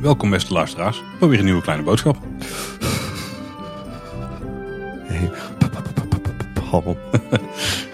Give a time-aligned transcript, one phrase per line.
[0.00, 2.16] Welkom beste luisteraars voor weer een nieuwe kleine boodschap.
[5.02, 5.30] Hey,
[6.70, 6.96] Paul.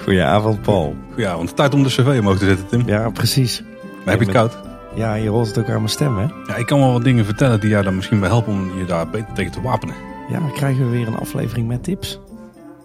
[0.02, 0.96] Goedenavond, Paul.
[1.08, 2.82] Goedenavond, tijd om de cv omhoog te zetten Tim.
[2.86, 3.62] Ja, precies.
[4.04, 4.58] Maar heb je het koud?
[4.94, 6.26] Ja, je hoort het ook aan mijn stem, hè?
[6.46, 8.84] Ja, ik kan wel wat dingen vertellen die jou daar misschien bij helpen om je
[8.84, 9.94] daar beter tegen te wapenen.
[10.30, 12.20] Ja, dan krijgen we weer een aflevering met tips.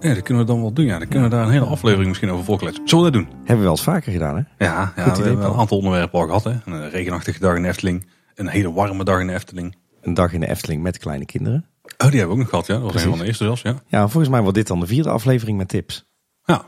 [0.06, 0.86] Ja, dat kunnen we dan wel doen.
[0.86, 2.88] Ja, dan kunnen we daar een hele aflevering misschien over volkletsen.
[2.88, 3.32] Zullen we dat doen?
[3.38, 4.66] Hebben we wel eens vaker gedaan, hè?
[4.66, 6.44] Ja, ja we hebben een aantal onderwerpen al gehad.
[6.44, 6.52] Hè?
[6.66, 8.08] Een regenachtige dag in de Efteling.
[8.36, 9.76] Een hele warme dag in de Efteling.
[10.02, 11.66] Een dag in de Efteling met kleine kinderen.
[11.98, 12.68] Oh, die hebben we ook nog gehad.
[12.68, 13.08] Ja, dat was Precies.
[13.08, 13.62] een van de eerste zelfs.
[13.62, 13.76] Ja.
[13.88, 16.06] Ja, volgens mij wordt dit dan de vierde aflevering met tips.
[16.44, 16.66] Ja.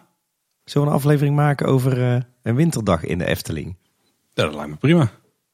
[0.64, 3.78] Zullen we een aflevering maken over eh, een winterdag in de Efteling?
[4.34, 5.10] ja, dat lijkt me prima.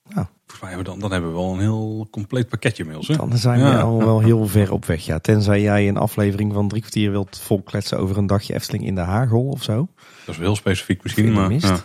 [0.09, 3.07] Nou, Volgens mij hebben we dan, dan hebben we wel een heel compleet pakketje mails.
[3.07, 3.15] Hè?
[3.15, 3.79] dan zijn we Ja.
[3.79, 5.05] al wel heel ver op weg.
[5.05, 8.95] Ja, tenzij jij een aflevering van drie kwartier wilt volkletsen over een dagje Efteling in
[8.95, 9.75] de Hagel of zo.
[9.75, 11.25] Dat is wel heel specifiek misschien.
[11.25, 11.67] in de maar, mist.
[11.67, 11.79] ja.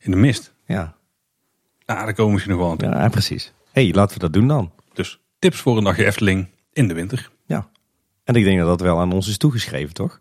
[0.00, 0.54] In de mist.
[0.66, 0.94] Ja,
[1.78, 2.88] Ja, daar komen we misschien nog wel aan toe.
[2.88, 3.52] ja precies.
[3.72, 4.72] hey, laten we dat doen dan.
[4.92, 7.30] Dus tips voor een dagje Efteling in de winter.
[7.46, 7.68] Ja.
[8.24, 10.20] En ik denk dat dat wel aan ons is toegeschreven, toch?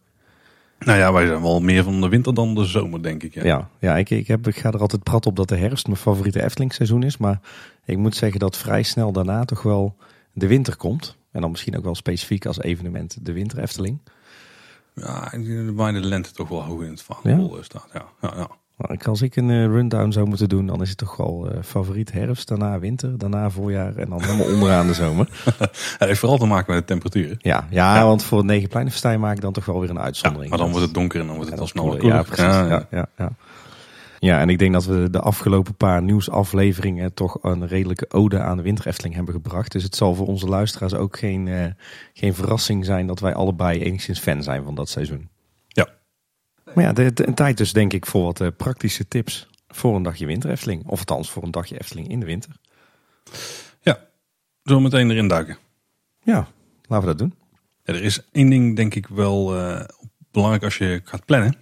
[0.85, 3.33] Nou ja, wij zijn wel meer van de winter dan de zomer, denk ik.
[3.33, 3.43] Ja.
[3.43, 5.99] Ja, ja ik, ik, heb, ik ga er altijd prat op dat de herfst mijn
[5.99, 7.17] favoriete Efteling-seizoen is.
[7.17, 7.39] Maar
[7.85, 9.95] ik moet zeggen dat vrij snel daarna toch wel
[10.33, 11.17] de winter komt.
[11.31, 13.99] En dan misschien ook wel specifiek als evenement de winter Efteling.
[14.95, 17.89] Ja, ik denk dat bij de lente toch wel hoog in het vaandel staat.
[17.93, 18.49] Ja, ja, ja.
[19.07, 22.11] Als ik een eh, rundown zou moeten doen, dan is het toch wel eh, favoriet
[22.11, 25.27] herfst, daarna winter, daarna voorjaar en dan helemaal onderaan de zomer.
[25.97, 27.37] Het heeft vooral te maken met de temperaturen.
[27.39, 30.49] Ja, ja, want voor het Negenpleinenfestijn maak ik dan toch wel weer een Ja, uitzondering.
[30.49, 32.05] maar dan wordt het donker en dan wordt het al koeler.
[32.05, 32.45] Ja, precies.
[32.45, 33.29] Ja, ja, ja.
[34.19, 38.57] ja, en ik denk dat we de afgelopen paar nieuwsafleveringen toch een redelijke ode aan
[38.57, 39.71] de winter Efteling hebben gebracht.
[39.71, 41.65] Dus het zal voor onze luisteraars ook geen, eh,
[42.13, 45.29] geen verrassing zijn dat wij allebei enigszins fan zijn van dat seizoen.
[46.75, 49.95] Maar ja, de, de- een tijd dus denk ik voor wat eh, praktische tips voor
[49.95, 50.85] een dagje winter Efteling.
[50.87, 52.51] Of althans voor een dagje Efteling in de winter.
[53.81, 53.99] ja,
[54.61, 55.57] we meteen erin duiken.
[56.23, 56.47] Ja,
[56.87, 57.33] laten we dat doen.
[57.83, 59.85] Ja, er is één ding denk ik wel eh,
[60.31, 61.55] belangrijk als je gaat plannen.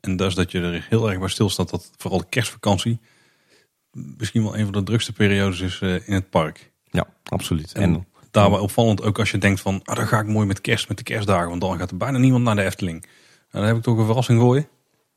[0.00, 3.00] En dat is dat je er heel erg bij stilstaat dat vooral de kerstvakantie
[3.92, 6.72] misschien wel een van de drukste periodes is eh, in het park.
[6.84, 7.72] Ja, absoluut.
[7.72, 10.60] En, En daarbij opvallend ook als je denkt van, ah, dan ga ik mooi met
[10.60, 13.04] kerst, met de kerstdagen, want dan gaat er bijna niemand naar de Efteling.
[13.52, 14.66] Nou, dan heb ik toch een verrassing voor je.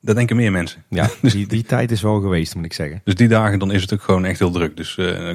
[0.01, 0.83] Dat denken meer mensen.
[0.89, 3.01] ja, die, die tijd is wel geweest, moet ik zeggen.
[3.03, 4.77] Dus die dagen, dan is het ook gewoon echt heel druk.
[4.77, 5.31] Dus eh,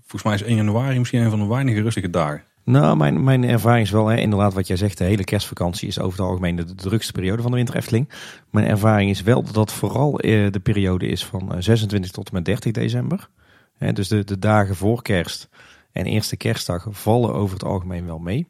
[0.00, 2.44] volgens mij is 1 januari misschien een van de weinige rustige dagen.
[2.64, 6.00] Nou, mijn, mijn ervaring is wel, hè, inderdaad wat jij zegt, de hele kerstvakantie is
[6.00, 8.08] over het algemeen de, drukste periode van de winter Efteling.
[8.50, 12.28] Mijn ervaring is wel dat dat vooral eh, de periode is van eh, 26 tot
[12.28, 13.28] en met 30 december.
[13.76, 15.48] Hè, dus de, de dagen voor kerst
[15.92, 18.46] en eerste kerstdag vallen over het algemeen wel mee.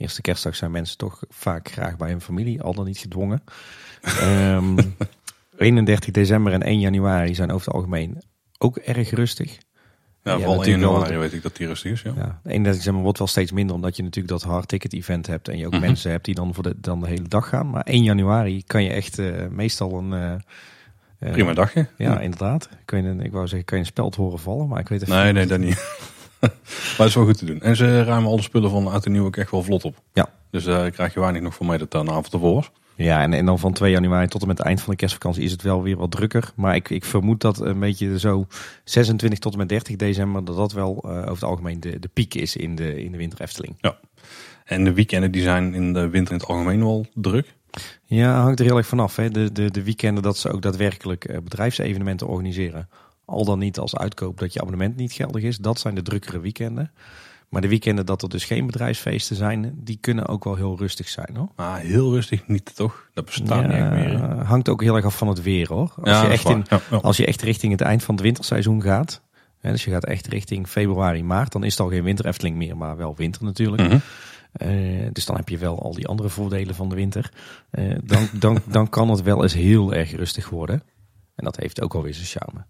[0.00, 3.42] Eerste kerstdag zijn mensen toch vaak graag bij hun familie, al dan niet gedwongen.
[4.20, 4.78] Ehm
[5.58, 8.22] 31 december en 1 januari zijn over het algemeen
[8.58, 9.52] ook erg rustig.
[10.22, 10.92] Ja, Ja, vooral 1 natuurlijk wel.
[11.00, 12.02] januari weet ik dat die rustig is.
[12.02, 12.12] Ja.
[12.16, 15.26] Ja, de 31 december wordt wel steeds minder omdat je natuurlijk dat hard ticket event
[15.26, 15.80] hebt en je ook Mhm.
[15.80, 17.70] mensen hebt die dan voor de, dan de hele dag gaan.
[17.70, 20.12] Maar 1 januari kan je echt eh, meestal een...
[20.12, 20.32] eh,
[21.18, 21.86] eh, Prima dagje.
[21.96, 22.68] Ja, inderdaad.
[22.84, 25.02] Kun je een, ik wou zeggen, kan je een speld horen vallen, maar ik weet
[25.02, 25.78] even Nee, nee, dat niet.
[26.96, 27.60] maar het is wel goed te doen.
[27.60, 30.02] En ze ruimen alle spullen van uit de nieuwe ook echt wel vlot op.
[30.12, 30.28] Ja.
[30.50, 32.70] Dus daar krijg je weinig nog van mee dat daar een avond ervoor.
[32.96, 35.44] Ja, en, en dan van 2 januari tot en met het eind van de kerstvakantie
[35.44, 36.52] is het wel weer wat drukker.
[36.54, 38.46] Maar ik, ik vermoed dat een beetje zo
[38.84, 42.08] 26 tot en met 30 december, dat dat wel eh, over het algemeen de, de
[42.08, 43.76] piek is in de, in de winter Efteling.
[44.64, 47.54] En de weekenden die zijn in de winter in het algemeen wel druk.
[48.04, 49.16] Ja, hangt er heel erg vanaf.
[49.16, 49.30] Hè.
[49.30, 52.88] De, de, de weekenden dat ze ook daadwerkelijk eh, bedrijfsevenementen organiseren.
[53.30, 55.58] Al dan niet als uitkoop dat je abonnement niet geldig is.
[55.58, 56.92] Dat zijn de drukkere weekenden.
[57.48, 61.08] Maar de weekenden dat er dus geen bedrijfsfeesten zijn, die kunnen ook wel heel rustig
[61.08, 61.48] zijn hoor.
[61.56, 63.08] Maar heel rustig niet toch?
[63.14, 64.20] Dat bestaat niet echt meer.
[64.20, 64.44] hè?
[64.44, 65.92] hangt ook heel erg af van het weer hoor.
[65.96, 66.64] Als, Ja, je echt in.
[66.68, 69.22] Ja, als je echt richting het eind van het winterseizoen gaat.
[69.58, 71.52] Hè, dus je gaat echt richting februari, maart.
[71.52, 73.82] Dan is het al geen winter Efteling meer, maar wel winter natuurlijk.
[73.82, 73.98] Mhm.
[74.52, 77.32] Eh, dus dan heb je wel al die andere voordelen van de winter.
[77.70, 80.82] Eh, dan, dan, dan kan het wel eens heel erg rustig worden.
[81.34, 82.64] En dat heeft ook alweer zijn charme.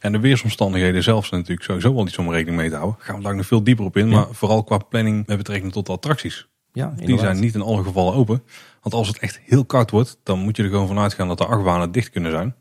[0.00, 2.96] En de weersomstandigheden zelf zijn natuurlijk sowieso wel iets om rekening mee te houden.
[2.98, 4.08] Gaan we daar nog veel dieper op in.
[4.08, 4.14] Ja.
[4.14, 6.48] Maar vooral qua planning met betrekking tot de attracties.
[6.72, 8.42] Ja, Die zijn niet in alle gevallen open.
[8.82, 11.38] Want als het echt heel koud wordt, dan moet je er gewoon vanuit gaan dat
[11.38, 12.54] de achtbanen dicht kunnen zijn.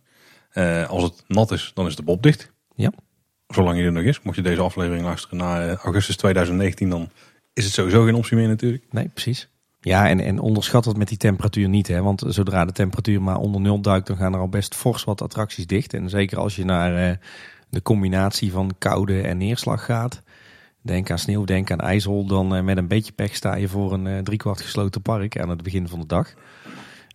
[0.49, 2.51] Eh, als het nat is, dan is de bob dicht.
[2.75, 2.91] Ja.
[3.47, 4.21] Zolang die er nog is.
[4.21, 7.09] Mocht je deze aflevering luisteren na eh, augustus 2019, dan
[7.53, 8.83] is het sowieso geen optie meer natuurlijk.
[8.89, 9.49] Nee, precies.
[9.83, 11.87] Ja, en, en onderschat het met die temperatuur niet.
[11.87, 12.01] Hè?
[12.01, 15.21] Want zodra de temperatuur maar onder nul duikt, dan gaan er al best fors wat
[15.21, 15.93] attracties dicht.
[15.93, 17.15] En zeker als je naar eh,
[17.69, 20.21] de combinatie van koude en neerslag gaat.
[20.81, 22.25] Denk aan sneeuw, denk aan ijzel.
[22.25, 25.49] Dan eh, met een beetje pech sta je voor een eh, driekwart gesloten park aan
[25.49, 26.33] het begin van de dag.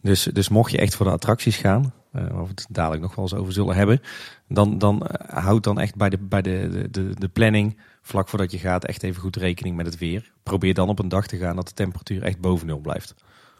[0.02, 3.14] Dus, dus mocht je echt voor de attracties gaan, uh, waar we het dadelijk nog
[3.14, 4.00] wel eens over zullen hebben,
[4.48, 7.78] dan, dan uh, houd dan echt bij, de, bij de, de, de planning,
[8.08, 10.32] vlak voordat je gaat, echt even goed rekening met het weer.
[10.42, 13.14] Probeer dan op een dag te gaan dat de temperatuur echt boven nul blijft.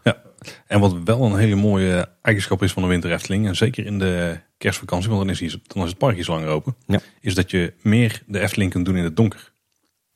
[0.05, 0.23] Ja,
[0.67, 3.99] en wat wel een hele mooie eigenschap is van de winter Efteling, en zeker in
[3.99, 7.01] de kerstvakantie, want dan is, hier, dan is het park iets langer open, ja.
[7.21, 9.53] is dat je meer de Efteling kunt doen in het donker.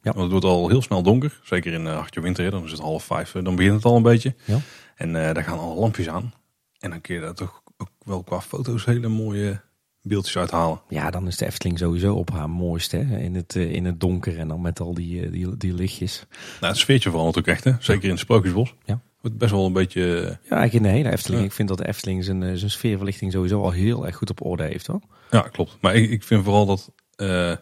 [0.01, 0.13] Ja.
[0.13, 2.81] Want het wordt al heel snel donker, zeker in uh, hartje winter, dan is het
[2.81, 4.35] half vijf, dan begint het al een beetje.
[4.45, 4.59] Ja.
[4.95, 6.35] En uh, daar gaan alle lampjes aan.
[6.79, 9.61] En dan kun je daar toch ook wel qua foto's hele mooie
[10.03, 10.81] beeldjes uithalen.
[10.89, 13.19] Ja, dan is de Efteling sowieso op haar mooiste hè?
[13.19, 16.27] In, het, uh, in het donker en dan met al die, die, die lichtjes.
[16.61, 17.73] Nou, het sfeertje vooral natuurlijk echt, hè?
[17.79, 18.75] zeker in het Sprookjesbos.
[18.85, 19.01] Ja.
[19.21, 20.01] Wordt best wel een beetje...
[20.43, 21.41] Ja, eigenlijk in de hele Efteling.
[21.41, 21.47] Ja.
[21.47, 24.63] Ik vind dat de Efteling zijn, zijn sfeerverlichting sowieso al heel erg goed op orde
[24.63, 24.87] heeft.
[24.87, 25.01] Hoor.
[25.31, 25.77] Ja, klopt.
[25.81, 26.93] Maar ik, ik vind vooral dat...
[27.17, 27.53] Uh,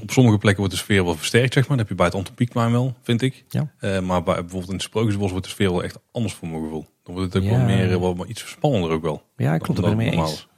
[0.00, 1.76] op sommige plekken wordt de sfeer wel versterkt, zeg maar.
[1.76, 3.44] Dat heb je bij het Antropiekplein wel, vind ik.
[3.48, 3.72] Ja.
[3.80, 6.62] Uh, maar bij, bijvoorbeeld in het Sprookjesbos wordt de sfeer wel echt anders voor mijn
[6.62, 6.86] gevoel.
[7.02, 7.56] Dan wordt het ook ja.
[7.56, 9.22] wel meer, wel maar iets spannender ook wel.
[9.36, 9.80] Ja, klopt.
[9.80, 10.48] Daar ben ik mee eens.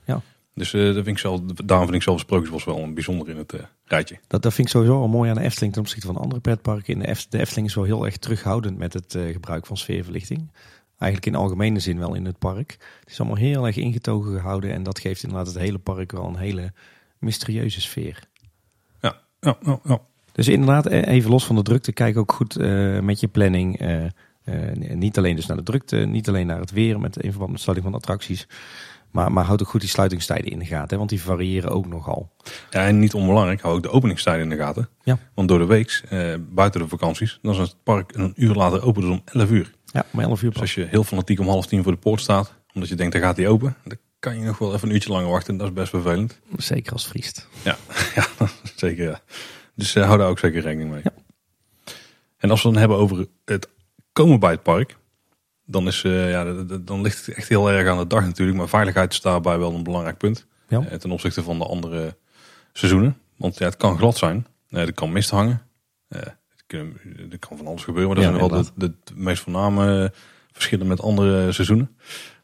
[0.58, 3.36] Dus uh, dat vind ik zelf, daarom vind ik zelf Sprookjesbos wel een bijzonder in
[3.36, 4.18] het uh, rijtje.
[4.26, 6.92] Dat, dat vind ik sowieso al mooi aan de Efteling ten opzichte van andere pretparken.
[6.92, 9.76] In de, Eft, de Efteling is wel heel erg terughoudend met het uh, gebruik van
[9.76, 10.50] sfeerverlichting.
[10.98, 12.76] Eigenlijk in algemene zin wel in het park.
[13.00, 14.72] Het is allemaal heel erg ingetogen gehouden.
[14.72, 16.72] En dat geeft inderdaad het hele park wel een hele
[17.18, 18.22] mysterieuze sfeer.
[19.00, 19.80] Ja, ja, ja.
[19.84, 20.00] ja.
[20.32, 22.56] Dus inderdaad, even los van de drukte, kijk ook goed
[23.02, 23.80] met je planning.
[24.94, 27.60] Niet alleen dus naar de drukte, niet alleen naar het weer met in verband met
[27.60, 28.46] sluiting van attracties.
[29.10, 31.86] Maar, maar houd ook goed die sluitingstijden in de gaten, hè, want die variëren ook
[31.86, 32.32] nogal.
[32.70, 34.88] Ja, en niet onbelangrijk, hou ook de openingstijden in de gaten.
[35.02, 35.18] Ja.
[35.34, 36.02] Want door de week,
[36.40, 39.70] buiten de vakanties, dan is het park een uur later open, dus om 11 uur.
[39.84, 40.50] Ja, om 11 uur.
[40.52, 43.12] Dus als je heel fanatiek om half tien voor de poort staat, omdat je denkt,
[43.12, 45.56] dan gaat die open, dan kan je nog wel even een uurtje langer wachten.
[45.56, 46.40] Dat is best vervelend.
[46.56, 47.48] Zeker als vriest.
[47.62, 47.76] Ja,
[48.14, 48.26] ja
[48.74, 49.04] zeker.
[49.04, 49.20] Ja.
[49.74, 51.00] Dus uh, hou daar ook zeker rekening mee.
[51.04, 51.12] Ja.
[52.36, 53.68] En als we dan hebben over het
[54.12, 54.96] komen bij het park,
[55.70, 56.44] dan, is, uh, ja,
[56.80, 58.58] dan ligt het echt heel erg aan de dag natuurlijk.
[58.58, 60.46] Maar veiligheid is daarbij wel een belangrijk punt.
[60.68, 60.80] Ja.
[60.80, 62.16] Uh, ten opzichte van de andere
[62.72, 63.16] seizoenen.
[63.36, 64.46] Want ja, het kan glad zijn.
[64.70, 65.62] er kan mist hangen.
[66.08, 68.06] er kan van alles gebeuren.
[68.06, 70.12] Maar dat Ja, zijn wel de, meest voorname
[70.52, 71.96] verschillen met andere seizoenen.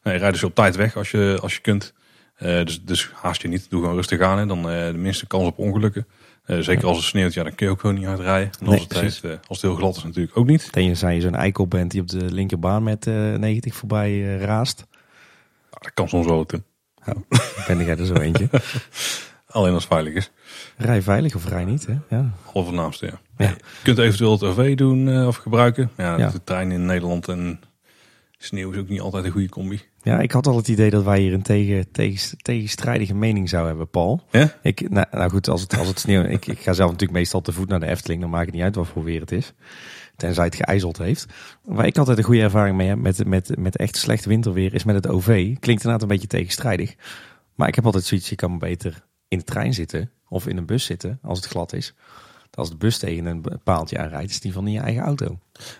[0.03, 1.95] Nee, rij dus op tijd weg als je, als je kunt.
[2.39, 3.71] Dus, dus haast je niet.
[3.71, 4.39] Doe gewoon rustig aan.
[4.39, 4.47] Hè.
[4.47, 6.07] Dan de minste kans op ongelukken.
[6.47, 8.51] Uh, zeker als het sneeuwt, ja, dan kun je ook gewoon niet hard rijden.
[8.61, 10.73] En als, Nee, het, heet, als het heel glad is natuurlijk ook niet.
[10.73, 14.87] Tenzij je zo'n eikel bent die op de linkerbaan met 90 voorbij raast.
[15.71, 16.65] Nou, dat kan soms wel doen.
[17.07, 17.17] Oh,
[17.67, 18.49] ben jij er zo eentje.
[19.47, 20.31] Alleen als het veilig is.
[20.77, 22.17] Rij veilig of rij niet, hè?
[22.17, 22.31] Ja.
[22.53, 23.21] Allernaamste, ja.
[23.37, 23.49] Ja.
[23.49, 25.91] Je kunt eventueel het OV doen of gebruiken.
[25.97, 26.31] Ja, Ja.
[26.31, 27.61] de trein in Nederland en
[28.39, 29.81] sneeuw is ook niet altijd een goede combi.
[30.05, 33.71] Ja, ik had al het idee dat wij hier een tegen, tegen, tegenstrijdige mening zouden
[33.71, 34.23] hebben, Paul.
[34.31, 34.55] Ja?
[34.63, 36.23] Ik, nou, nou goed, als het, als het sneeuw...
[36.23, 38.21] ik, ik ga zelf natuurlijk meestal te voet naar de Efteling.
[38.21, 39.53] Dan maakt het niet uit wat voor weer het is.
[40.17, 41.27] Tenzij het geijzeld heeft.
[41.63, 44.75] Waar ik altijd een goede ervaring mee heb met, met, met echt slecht winterweer...
[44.75, 45.27] is met het OV.
[45.35, 46.95] Klinkt inderdaad een beetje tegenstrijdig.
[47.55, 50.11] Maar ik heb altijd zoiets, je kan beter in de trein zitten...
[50.29, 51.95] of in een bus zitten, als het glad is.
[52.55, 55.39] Als de bus tegen een paaltje aanrijdt, is die van je eigen auto.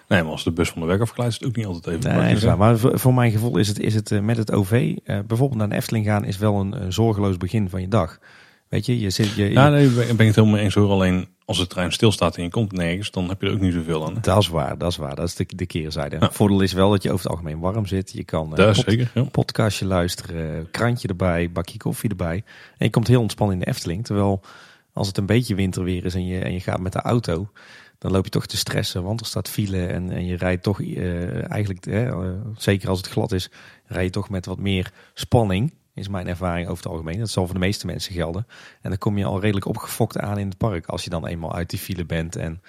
[0.09, 2.17] Nee, maar als de bus van de weg afglijdt is het ook niet altijd even
[2.19, 2.59] Nee, waar.
[2.59, 5.69] Maar voor, mijn gevoel is het, is het eh, met het OV, eh, bijvoorbeeld naar
[5.69, 8.19] de Efteling gaan, is wel een, een zorgeloos begin van je dag.
[8.69, 9.51] Weet je, je zit je.
[9.51, 10.91] Ja, nee, ben ben ik het helemaal mee eens hoor.
[10.91, 13.73] Alleen als de trein stilstaat en je komt nergens, dan heb je er ook niet
[13.73, 14.15] zoveel aan.
[14.15, 14.21] hè?
[14.21, 15.15] Dat is waar, dat is waar.
[15.15, 16.17] Dat is de, de keerzijde.
[16.21, 16.31] Ja.
[16.33, 18.13] Voordeel is wel dat je over het algemeen warm zit.
[18.13, 19.11] Je kan eh, pod- zeker.
[19.15, 19.23] Ja.
[19.23, 22.43] podcastje luisteren, krantje erbij, bakje koffie erbij.
[22.77, 24.05] En je komt heel ontspannen in de Efteling.
[24.05, 24.41] Terwijl
[24.95, 27.51] als het een beetje winterweer is en je, en je gaat met de auto,
[27.99, 29.03] dan loop je toch te stressen.
[29.03, 33.09] Want er staat file en, en je rijdt toch eh, eigenlijk, eh, zeker als het
[33.09, 33.51] glad is,
[33.87, 35.75] rij je toch met wat meer spanning.
[35.95, 37.19] Is mijn ervaring over het algemeen.
[37.19, 38.47] Dat zal voor de meeste mensen gelden.
[38.81, 40.87] En dan kom je al redelijk opgefokt aan in het park.
[40.87, 42.37] Als je dan eenmaal uit die file bent.
[42.37, 42.63] En,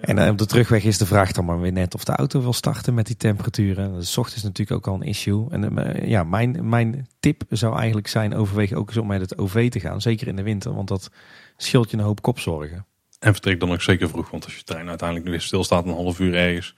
[0.00, 2.40] en eh, op de terugweg is de vraag dan maar weer net of de auto
[2.40, 3.92] wil starten met die temperaturen.
[3.92, 5.46] Dat is 's ochtends natuurlijk ook al een issue.
[5.50, 9.38] En eh, ja, mijn, mijn tip zou eigenlijk zijn: overweeg ook eens om met het
[9.38, 10.00] OV te gaan.
[10.00, 11.10] Zeker in de winter, want dat
[11.56, 12.86] scheelt je een hoop kopzorgen.
[13.18, 14.30] En vertrek dan ook zeker vroeg.
[14.30, 16.74] Want als je trein uiteindelijk weer stilstaat een half uur ergens,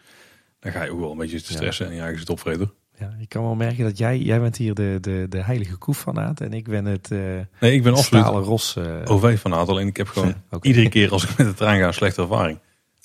[0.58, 1.56] dan ga je ook wel een beetje te Ja.
[1.56, 2.72] stressen en je eigen zit opvreten.
[2.98, 6.40] Ja, je kan wel merken dat jij, jij bent hier de, de, de heilige koefanaat
[6.40, 7.18] en ik ben het eh
[7.60, 8.76] Nee, ik ben absoluut ros.
[8.76, 8.84] eh.
[9.04, 9.68] OV fanaat.
[9.68, 10.66] Alleen ik heb gewoon oké.
[10.66, 12.58] iedere keer als ik met de trein ga een slechte ervaring.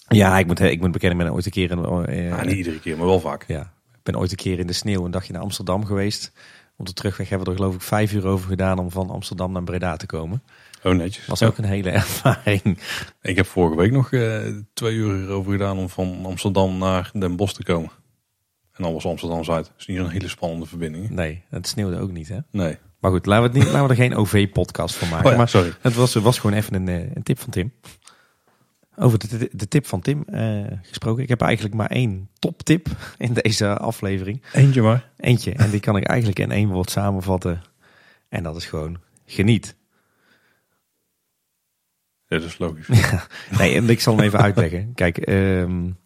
[0.09, 1.71] Ja, ik moet, ik moet bekennen, ik ben ooit een keer...
[1.71, 3.43] Eh, Ah, niet iedere keer, maar wel vaak.
[3.47, 3.61] Ja,
[3.93, 6.31] ik ben ooit een keer in de sneeuw een dagje naar Amsterdam geweest.
[6.77, 9.51] Op de terugweg hebben we er geloof ik vijf uur over gedaan om van Amsterdam
[9.51, 10.43] naar Breda te komen.
[10.83, 11.25] Oh, netjes.
[11.25, 12.77] was ook een hele ervaring.
[13.21, 14.37] Ik heb vorige week nog eh,
[14.73, 17.89] twee uur erover gedaan om van Amsterdam naar Den Bosch te komen.
[18.73, 19.65] En dan was Amsterdam Zuid.
[19.65, 21.09] Dat is niet een hele spannende verbinding.
[21.09, 22.37] Nee, het sneeuwde ook niet hè.
[22.51, 22.77] Nee.
[22.99, 25.25] Maar goed, laten we, het niet, laten we er geen OV-podcast van maken.
[25.25, 25.73] Oh ja, maar sorry.
[25.81, 27.73] het was, was gewoon even een, eh, een tip van Tim.
[29.01, 31.23] Over de, de tip van Tim uh, gesproken.
[31.23, 32.87] Ik heb eigenlijk maar één toptip
[33.17, 34.41] in deze aflevering.
[34.53, 35.09] Eentje maar.
[35.17, 35.53] Eentje.
[35.53, 37.61] En die kan ik eigenlijk in één woord samenvatten.
[38.29, 39.75] En dat is gewoon geniet.
[42.27, 42.87] Ja, dat is logisch.
[43.57, 44.93] nee, en ik zal hem even uitleggen.
[44.93, 45.97] Kijk, um,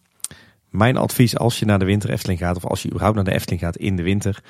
[0.68, 3.34] mijn advies als je naar de winter Efteling gaat, of als je überhaupt naar de
[3.34, 4.42] Efteling gaat in de winter,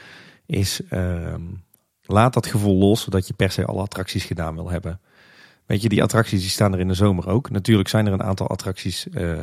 [0.47, 1.65] is um,
[2.03, 5.01] laat dat gevoel los dat je per se alle attracties gedaan wil hebben.
[5.67, 7.51] Weet je, die attracties die staan er in de zomer ook.
[7.51, 9.43] Natuurlijk zijn er een aantal attracties uh,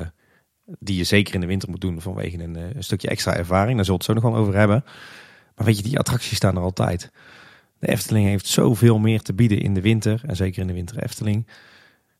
[0.80, 3.76] die je zeker in de winter moet doen vanwege een, een stukje extra ervaring.
[3.76, 4.84] Daar zullen we het zo nog wel over hebben.
[5.56, 7.12] Maar weet je, die attracties staan er altijd.
[7.80, 11.04] De Efteling heeft zoveel meer te bieden in de winter, en zeker in de winter
[11.04, 11.48] Efteling,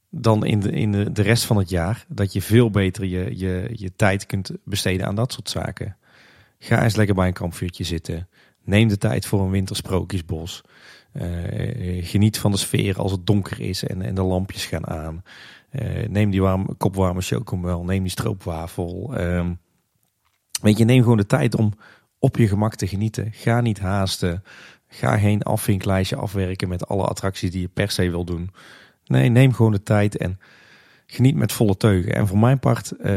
[0.10, 2.06] dan in de, in de, de rest van het jaar.
[2.08, 5.98] Dat je veel beter je, je, je tijd kunt besteden aan dat soort zaken.
[6.60, 8.28] Ga eens lekker bij een kampvuurtje zitten.
[8.64, 10.62] Neem de tijd voor een wintersprookjesbos.
[11.14, 15.24] Uh, geniet van de sfeer als het donker is en, en de lampjes gaan aan.
[15.72, 19.14] Uh, neem die warm, kopwarme chocomel, neem die stroopwafel.
[19.20, 19.50] Uh,
[20.62, 21.74] weet je, neem gewoon de tijd om
[22.20, 23.30] op je gemak te genieten.
[23.32, 24.44] Ga niet haasten.
[24.88, 28.52] Ga geen afvinklijstje afwerken met alle attracties die je per se wil doen.
[29.06, 30.40] Nee, neem gewoon de tijd en
[31.06, 32.14] geniet met volle teugen.
[32.16, 33.08] En voor mijn part uh,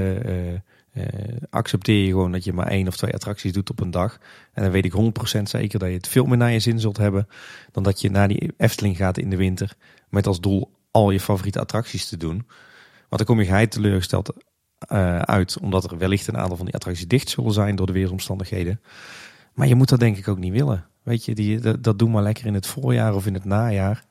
[1.51, 4.19] accepteer je gewoon dat je maar één of twee attracties doet op een dag.
[4.53, 4.93] En dan weet ik
[5.39, 7.29] 100% zeker dat je het veel meer naar je zin zult hebben
[7.73, 9.75] dan dat je naar die Efteling gaat in de winter
[10.09, 12.47] met als doel al je favoriete attracties te doen.
[13.09, 14.33] Want dan kom je geheid teleurgesteld
[15.21, 18.81] uit, omdat er wellicht een aantal van die attracties dicht zullen zijn door de weersomstandigheden.
[19.53, 20.87] Maar je moet dat denk ik ook niet willen.
[21.03, 24.05] Weet je, die, dat, dat doe maar lekker in het voorjaar of in het najaar.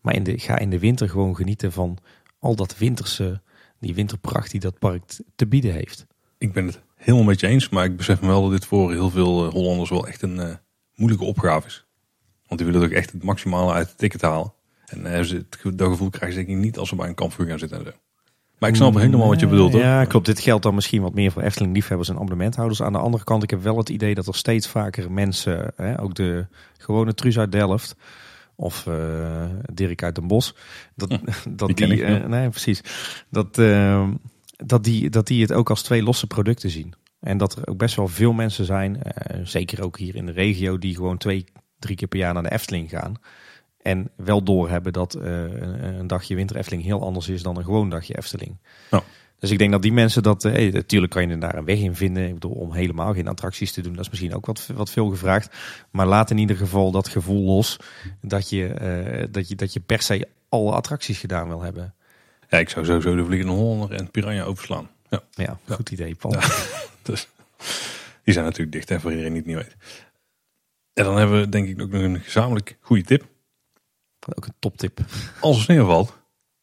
[0.00, 1.98] Maar in de, ga in de winter gewoon genieten van
[2.38, 3.40] al dat winterse,
[3.78, 5.02] die winterpracht die dat park
[5.36, 6.06] te bieden heeft.
[6.40, 8.90] Ik ben het helemaal met je eens, maar ik besef me wel dat dit voor
[8.90, 10.54] heel veel eh, Hollanders wel echt een uh,
[10.94, 11.86] moeilijke opgave is.
[12.46, 14.52] Want die willen ook echt het maximale uit het ticket halen.
[14.86, 17.46] En uh, het, dat gevoel krijgen ze denk ik niet als ze bij een kampvuur
[17.46, 17.90] gaan zitten en zo.
[18.58, 19.72] Maar ik snap helemaal wat je bedoelt.
[19.72, 19.80] Hoor.
[19.80, 20.26] Ja, klopt.
[20.26, 22.82] Dit geldt dan misschien wat meer voor Efteling liefhebbers en abonnementhouders.
[22.82, 26.00] Aan de andere kant, ik heb wel het idee dat er steeds vaker mensen, hè,
[26.00, 26.46] ook de
[26.78, 27.96] gewone Truus uit Delft,
[28.54, 30.54] of uh, Dirk uit Den Bos.
[30.94, 31.18] Dat,
[31.48, 32.80] dat die, die uh, nee, precies.
[33.30, 34.08] Dat, uh,
[34.64, 36.94] dat, die, dat die het ook als twee losse producten zien.
[37.20, 39.02] En dat er ook best wel veel mensen zijn,
[39.42, 41.44] zeker ook hier in de regio, die gewoon twee,
[41.78, 43.14] drie keer per jaar naar de Efteling gaan.
[43.82, 47.90] En wel doorhebben dat een, een, dagje winter Efteling heel anders is dan een gewoon
[47.90, 48.58] dagje Efteling.
[49.40, 50.44] Dus ik denk dat die mensen dat.
[50.44, 52.26] Eh, natuurlijk kan je er daar een weg in vinden.
[52.26, 55.08] Ik bedoel, om helemaal geen attracties te doen, dat is misschien ook wat, wat veel
[55.08, 55.56] gevraagd.
[55.90, 57.76] Maar laat in ieder geval dat gevoel los
[58.20, 58.74] dat je,
[59.20, 61.94] uh, dat je, dat je per se alle attracties gedaan wil hebben.
[62.50, 64.90] Ja, ik zou sowieso de Vliegende Hollander en Piranha overslaan.
[65.08, 66.34] Ja, ja, goed idee, Paul.
[66.34, 66.40] Ja,
[67.02, 67.28] dus,
[68.24, 69.76] die zijn natuurlijk dicht, hè, voor iedereen die het niet weet.
[70.92, 73.28] En dan hebben we denk ik ook nog een gezamenlijk goede tip.
[74.34, 75.00] Ook een toptip.
[75.40, 76.16] Als er sneeuw valt,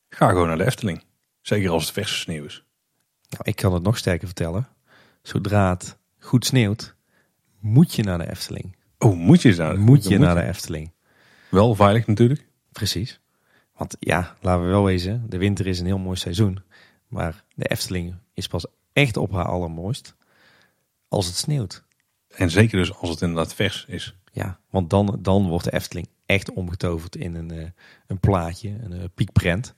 [0.10, 1.04] ga gewoon naar de Efteling.
[1.42, 2.64] Zeker als het verse sneeuw is.
[3.30, 4.68] Nou, ik kan het nog sterker vertellen.
[5.22, 6.96] Zodra het goed sneeuwt,
[7.60, 8.76] moet je naar de Efteling.
[8.98, 10.92] Oh, moet je naar, moet je naar de Efteling.
[11.50, 12.48] Wel veilig natuurlijk.
[12.72, 13.20] Precies.
[13.78, 16.62] Want ja, laten we wel wezen, de winter is een heel mooi seizoen.
[17.08, 20.16] Maar de Efteling is pas echt op haar allermooist
[21.08, 21.84] als het sneeuwt.
[22.28, 24.16] En zeker dus als het inderdaad vers is.
[24.32, 27.66] Ja, want dan, dan wordt de Efteling echt omgetoverd in een, uh,
[28.08, 29.74] een plaatje, een uh, piekprent.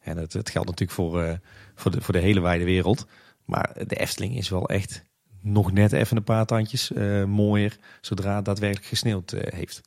[0.00, 1.32] En het, het geldt natuurlijk voor, uh,
[1.74, 3.06] voor, de, voor de hele wijde wereld.
[3.44, 5.04] Maar de Efteling is wel echt
[5.40, 9.80] nog net even een paar tandjes uh, mooier zodra het daadwerkelijk gesneeuwd uh, heeft.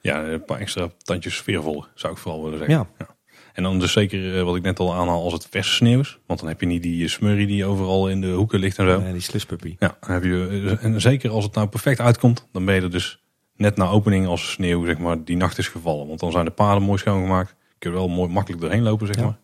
[0.00, 2.76] Ja, een paar extra tandjes sfeervol zou ik vooral willen zeggen.
[2.76, 2.86] Ja.
[2.98, 3.14] ja.
[3.52, 6.18] En dan dus zeker wat ik net al aanhaal als het verse sneeuw is.
[6.26, 9.00] Want dan heb je niet die smurrie die overal in de hoeken ligt en zo.
[9.00, 9.76] Ja, die sluspuppy.
[9.78, 12.90] Ja, dan heb je, en zeker als het nou perfect uitkomt, dan ben je er
[12.90, 13.22] dus
[13.56, 16.06] net na opening als sneeuw zeg maar, die nacht is gevallen.
[16.06, 19.24] Want dan zijn de paden mooi schoongemaakt kun je wel mooi makkelijk doorheen lopen, zeg
[19.24, 19.38] maar.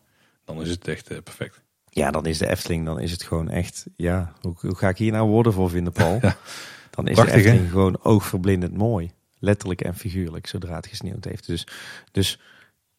[0.45, 1.61] Dan is het echt perfect.
[1.89, 4.97] Ja, dan is de Efteling, dan is het gewoon echt, ja, hoe, hoe ga ik
[4.97, 6.19] hier nou woorden voor vinden, Paul?
[6.21, 6.35] ja.
[6.89, 9.11] Dan is Prachtig, de Efteling gewoon oogverblindend mooi.
[9.39, 11.45] Letterlijk en figuurlijk, zodra het gesneeuwd heeft.
[11.45, 11.67] Dus,
[12.11, 12.39] dus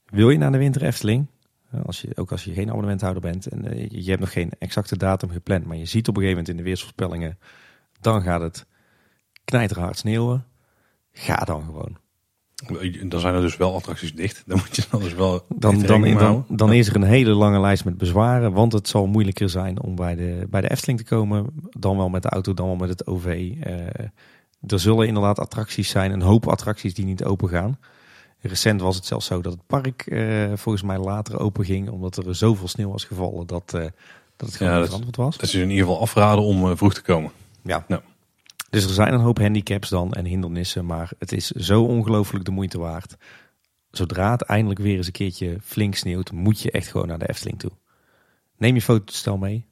[0.05, 1.27] wil je naar de winter Efteling,
[1.85, 4.97] als je, ook als je geen abonnementhouder bent en uh, je hebt nog geen exacte
[4.97, 7.39] datum gepland, maar je ziet op een gegeven moment in de weersvoorspellingen,
[8.01, 8.67] dan gaat het
[9.45, 10.47] knijterhard sneeuwen.
[11.13, 11.97] Ga dan gewoon.
[13.09, 14.43] Dan zijn er dus wel attracties dicht.
[14.47, 15.45] Dan moet je dan dus wel.
[15.49, 18.53] Dan, dan, dan, dan, is er een hele lange lijst met bezwaren.
[18.53, 21.47] Want het zal moeilijker zijn om bij de, bij de Efteling te komen.
[21.71, 23.25] Dan wel met de auto, dan wel met het OV.
[23.27, 24.07] Uh, eh,
[24.67, 26.13] er zullen inderdaad attracties zijn.
[26.13, 27.79] Een hoop attracties die niet open gaan.
[28.41, 31.91] Recent was het zelfs zo dat het park uh, volgens mij later open ging.
[31.91, 33.81] Omdat er zoveel sneeuw was gevallen dat, uh,
[34.37, 35.37] dat het gewoon ja, verantwoord was.
[35.37, 37.31] Dat is in ieder geval afraden om vroeg te komen.
[37.63, 37.85] Ja.
[37.89, 38.03] Nou.
[38.71, 42.51] Dus er zijn een hoop handicaps dan en hindernissen, maar het is zo ongelooflijk de
[42.51, 43.17] moeite waard.
[43.91, 47.29] Zodra het eindelijk weer eens een keertje flink sneeuwt, moet je echt gewoon naar de
[47.29, 47.71] Efteling toe.
[48.57, 49.67] neem je fotostel mee.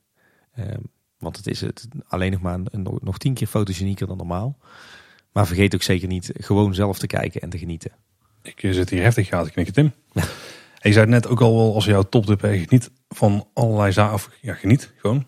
[1.26, 4.58] Want het is het alleen nog maar een, nog, tien keer fotogenieker dan normaal.
[5.32, 7.90] Maar vergeet ook zeker niet gewoon zelf te kijken en te genieten.
[8.42, 9.92] Ik eh, zit hier heftig gaten knikken, Tim.
[10.80, 14.32] Je zei het net ook al wel, als jouw topdip geniet van allerlei zaken.
[14.40, 15.26] Ja, geniet gewoon.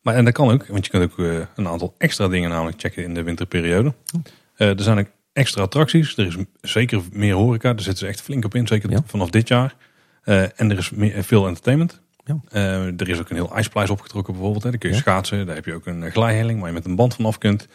[0.00, 2.80] Maar en dat kan ook, want je kunt ook eh, een aantal extra dingen namelijk
[2.80, 3.94] checken in de winterperiode.
[4.54, 6.16] Eh, er zijn ook extra attracties.
[6.16, 7.72] Er is zeker meer horeca.
[7.72, 9.76] Daar zitten ze echt flink op in, zeker vanaf dit jaar.
[10.24, 12.04] en er is meer, veel entertainment.
[12.26, 12.40] Ja.
[12.96, 14.62] er is ook een heel ijspleis opgetrokken bijvoorbeeld.
[14.62, 14.70] Hè.
[14.70, 15.46] Daar kun je schaatsen.
[15.46, 17.68] Daar heb je ook een glijhelling waar je met een band vanaf kunt.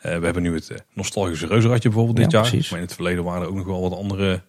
[0.00, 2.48] we hebben nu het nostalgische reuzenradje bijvoorbeeld dit jaar.
[2.48, 2.70] Precies.
[2.70, 4.42] Maar in het verleden waren er ook nog wel wat andere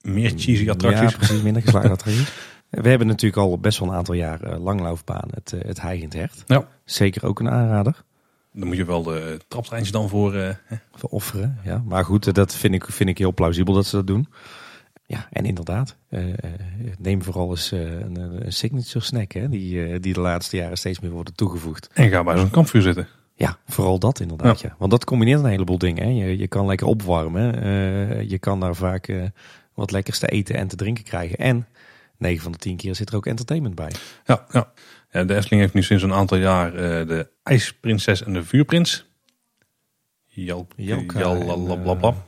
[0.00, 1.10] meer cheesy attracties.
[1.10, 2.32] Ja, precies, minder geslaagde attracties.
[2.70, 6.42] We hebben natuurlijk al best wel een aantal jaar langloofbaan, het, het Heigend Hert.
[6.46, 6.68] Ja.
[6.84, 8.04] Zeker ook een aanrader.
[8.52, 10.34] Dan moet je wel de traptreintjes dan voor...
[10.34, 10.48] Uh,
[11.00, 11.82] offeren, ja.
[11.86, 14.28] Maar goed, dat vind ik, vind ik heel plausibel dat ze dat doen.
[15.10, 15.96] Ja, en inderdaad,
[16.98, 21.10] neem vooral eens een, een, signature snack, hè, die, die de laatste jaren steeds meer
[21.10, 21.90] worden toegevoegd.
[21.92, 23.08] En ga bij zo'n kampvuur zitten.
[23.34, 24.60] Ja, vooral dat inderdaad.
[24.60, 24.74] Ja.
[24.78, 26.02] Want dat combineert een heleboel dingen.
[26.02, 26.10] Hè.
[26.10, 27.52] Je, je kan lekker opwarmen.
[28.28, 29.12] je kan daar vaak
[29.74, 31.38] wat lekkers te eten en te drinken krijgen.
[31.38, 31.66] En
[32.16, 33.90] 9 van de 10 keer zit er ook entertainment bij.
[34.26, 34.72] Ja, ja.
[35.10, 36.72] ja de Efteling heeft nu sinds een aantal jaar
[37.06, 39.08] de IJsprinses en de Vuurprins.
[40.26, 41.04] Jal, Jal,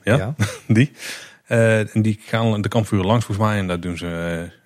[0.02, 0.34] ja, ja.
[0.66, 0.90] die.
[1.52, 4.06] Uh, en die gaan de kampvuren langs volgens mij en daar doen ze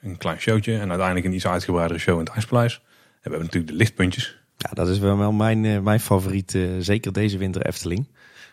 [0.03, 2.75] uh, een klein showtje en uiteindelijk een iets uitgebreidere show in het IJspleis.
[2.75, 4.39] En we hebben natuurlijk de lichtpuntjes.
[4.57, 8.09] Ja, dat is wel mijn, mijn favoriet, zeker deze winter Efteling.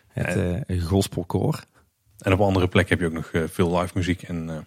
[0.08, 0.36] Het
[0.66, 1.64] uh, gospelkoor.
[2.18, 4.66] En op andere plekken heb je ook nog veel live muziek en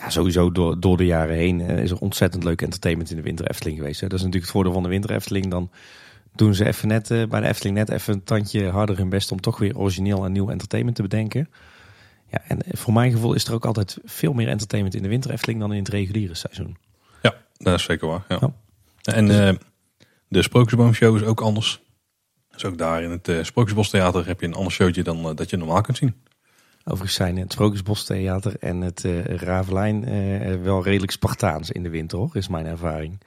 [0.00, 3.22] ja, sowieso door, door de jaren heen eh, is er ontzettend leuk entertainment in de
[3.22, 4.00] Winter Efteling geweest.
[4.00, 4.06] Hè.
[4.06, 5.50] Dat is natuurlijk het voordeel van de Winter Efteling.
[5.50, 5.70] Dan
[6.34, 9.40] doen ze even net bij de Efteling net even een tandje harder hun best om
[9.40, 11.48] toch weer origineel en nieuw entertainment te bedenken.
[12.30, 15.30] Ja, en voor mijn gevoel is er ook altijd veel meer entertainment in de Winter
[15.30, 16.76] Efteling dan in het reguliere seizoen.
[17.22, 18.24] Ja, dat is zeker waar.
[18.28, 18.52] Ja.
[19.02, 19.50] En uh,
[20.28, 21.82] de Sprookjesboomshow is ook anders.
[22.50, 25.56] Dus ook daar in het uh, Sprookjesbostheater heb je een ander showtje dan dat je
[25.56, 26.14] normaal kunt zien.
[26.84, 30.04] Overigens zijn het Sprookjesbostheater en het uh, Ravelijn
[30.62, 33.20] wel redelijk Spartaans in de winter, hoor, is mijn ervaring.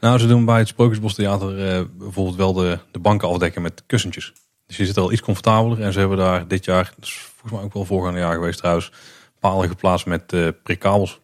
[0.00, 1.54] Nou, ze doen bij het Sprookjesbostheater
[1.96, 4.32] bijvoorbeeld wel de, de banken afdekken met kussentjes.
[4.70, 5.82] Dus je zit al iets comfortabeler.
[5.82, 8.58] En ze hebben daar dit jaar, dat is volgens mij ook wel voorgaande jaar geweest
[8.58, 8.92] trouwens,
[9.38, 11.20] palen geplaatst met uh, prikkabels.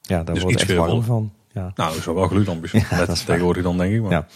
[0.00, 1.32] Ja, daar dus wordt iets echt warm van.
[1.52, 1.72] Ja.
[1.74, 2.72] Nou, is wel wel geluidlampjes.
[2.90, 4.02] Ja, met tegenwoordig dan denk ik.
[4.02, 4.10] Maar...
[4.10, 4.26] Ja.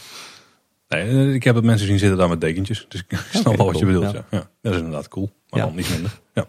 [0.88, 2.86] Nee, ik heb het mensen zien zitten daar met dekentjes.
[2.88, 4.10] Dus ik snap okay, wel wat je bedoelt.
[4.10, 4.24] Ja.
[4.30, 4.48] ja.
[4.62, 5.30] dat is inderdaad cool.
[5.48, 6.20] Maar dan niet minder.
[6.34, 6.46] Ja.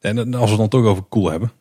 [0.00, 1.52] En als we het dan toch over cool hebben.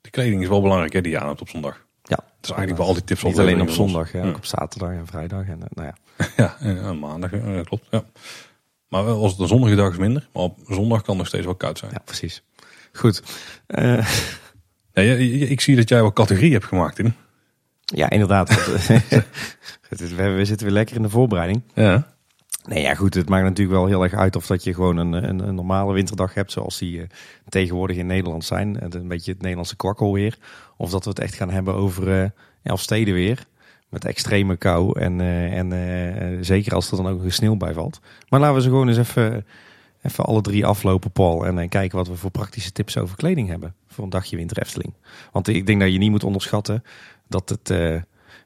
[0.00, 1.86] De kleding is wel belangrijk hè, die je aan hebt op zondag.
[2.02, 2.16] Ja.
[2.16, 3.22] Dat is eigenlijk wel al die tips.
[3.22, 5.46] Niet alleen op zondag, ja, ook op zaterdag en vrijdag.
[5.46, 5.94] En, nou ja.
[6.36, 7.30] ja, en maandag,
[7.64, 7.86] klopt.
[7.90, 8.04] Ja.
[8.94, 10.28] Maar als het een zonnige dag is minder.
[10.32, 11.90] Maar op zondag kan het nog steeds wel koud zijn.
[11.94, 12.42] Ja, precies.
[12.92, 13.22] Goed.
[13.66, 14.06] Uh...
[14.92, 15.02] Ja,
[15.48, 17.14] ik zie dat jij wel categorie hebt gemaakt in.
[17.84, 18.48] Ja, inderdaad.
[19.88, 21.62] we zitten weer lekker in de voorbereiding.
[21.74, 22.14] Ja.
[22.64, 23.14] Nee, ja, goed.
[23.14, 25.92] Het maakt natuurlijk wel heel erg uit of dat je gewoon een, een, een normale
[25.92, 27.04] winterdag hebt, zoals die uh,
[27.48, 28.94] tegenwoordig in Nederland zijn.
[28.94, 30.38] Een beetje het Nederlandse kwakkelweer.
[30.76, 32.32] Of dat we het echt gaan hebben over
[32.64, 33.46] uh, steden weer.
[33.94, 38.00] Met extreme kou en, uh, en zeker als er dan ook een sneeuw bij valt.
[38.28, 39.46] Maar laten we ze gewoon eens even,
[40.02, 41.46] even alle drie aflopen, Paul.
[41.46, 43.74] En kijken wat we voor praktische tips over kleding hebben.
[43.88, 44.94] Voor een dagje winter Efteling.
[45.32, 46.84] Want ik denk dat je niet moet onderschatten
[47.28, 47.68] dat het,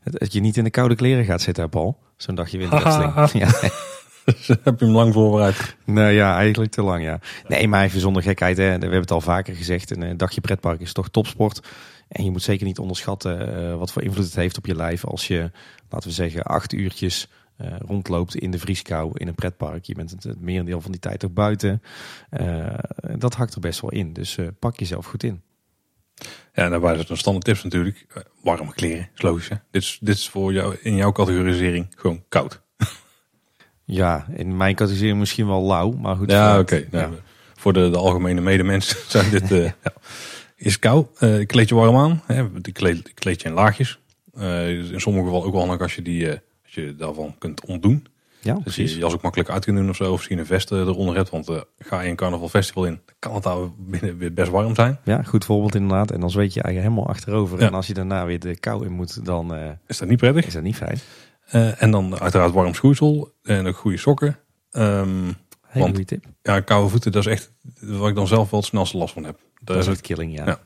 [0.03, 1.99] het, je niet in de koude kleren gaat zitten, Paul.
[2.17, 3.33] Zo'n dagje winter Efteling.
[3.53, 3.71] ja.
[4.25, 5.77] Dus heb je hem lang voorbereid?
[5.85, 7.21] Nou ja, eigenlijk te lang, ja.
[7.47, 8.57] Nee, maar even zonder gekheid.
[8.57, 8.65] Hè.
[8.65, 9.97] We hebben het al vaker gezegd.
[9.97, 11.61] Een dagje pretpark is toch topsport.
[12.09, 15.05] En je moet zeker niet onderschatten uh, wat voor invloed het heeft op je lijf.
[15.05, 15.51] Als je,
[15.88, 17.29] laten we zeggen, acht uurtjes
[17.61, 19.85] uh, rondloopt in de vrieskou in een pretpark.
[19.85, 21.83] Je bent het, het merendeel van die tijd ook buiten.
[22.40, 22.79] Uh,
[23.16, 24.12] dat hakt er best wel in.
[24.12, 25.42] Dus pak jezelf goed in.
[26.55, 28.07] Ja, en daarbij is een standaard tips natuurlijk.
[28.42, 29.49] warme kleren, is logisch.
[29.49, 29.57] Hè?
[29.71, 32.61] Dit, is, dit is voor jou in jouw categorisering gewoon koud.
[33.90, 36.31] Ja, in mijn categorie misschien wel lauw, maar goed.
[36.31, 36.87] Ja, oké.
[36.90, 37.14] Nou,
[37.55, 39.49] voor de, de algemene medemens zijn dit...
[39.83, 39.92] Ja.
[40.61, 42.23] Is kou, uh, kleed je warm aan.
[42.27, 43.99] Hè, die kleed, kleed je in laagjes.
[44.38, 48.07] Uh, in sommige gevallen ook wel handig als je, die, als je daarvan kunt ontdoen.
[48.40, 48.92] Ja, dus precies.
[48.92, 50.05] je jas ook makkelijk uit kunt doen of zo.
[50.05, 51.31] Of misschien een vest eronder hebt.
[51.31, 54.99] Want ga je een carnaval festival in, kan het daar binnen weer best warm zijn.
[55.05, 56.11] Ja, goed voorbeeld inderdaad.
[56.11, 57.61] En dan zweet je eigenlijk helemaal achterover.
[57.61, 59.55] En als je daarna weer de kou in moet, dan...
[59.87, 60.47] is dat niet prettig?
[60.47, 60.99] Is dat niet fijn.
[61.79, 64.38] En dan uiteraard warm schoeisel en ook goede sokken.
[64.73, 65.37] Um,
[65.68, 66.24] Hele want, tip.
[66.42, 69.24] Ja, koude voeten, dat is echt wat ik dan zelf wel het snelste last van
[69.24, 69.38] heb.
[69.61, 70.46] Dat, is het killing, ja.
[70.46, 70.61] ja.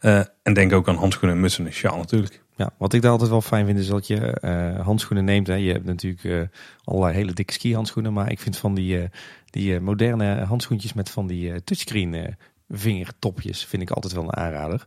[0.00, 2.42] Uh, en denk ook aan handschoenen, mutsen en sjaal natuurlijk.
[2.56, 5.46] Ja, wat ik daar altijd wel fijn vind is dat je uh, handschoenen neemt.
[5.46, 5.54] Hè.
[5.54, 6.42] Je hebt natuurlijk uh,
[6.84, 8.12] allerlei hele dikke ski handschoenen.
[8.12, 9.08] Maar ik vind van die,
[9.44, 12.36] die moderne handschoentjes met van die touchscreen
[12.68, 14.86] vingertopjes vind ik altijd wel een aanrader.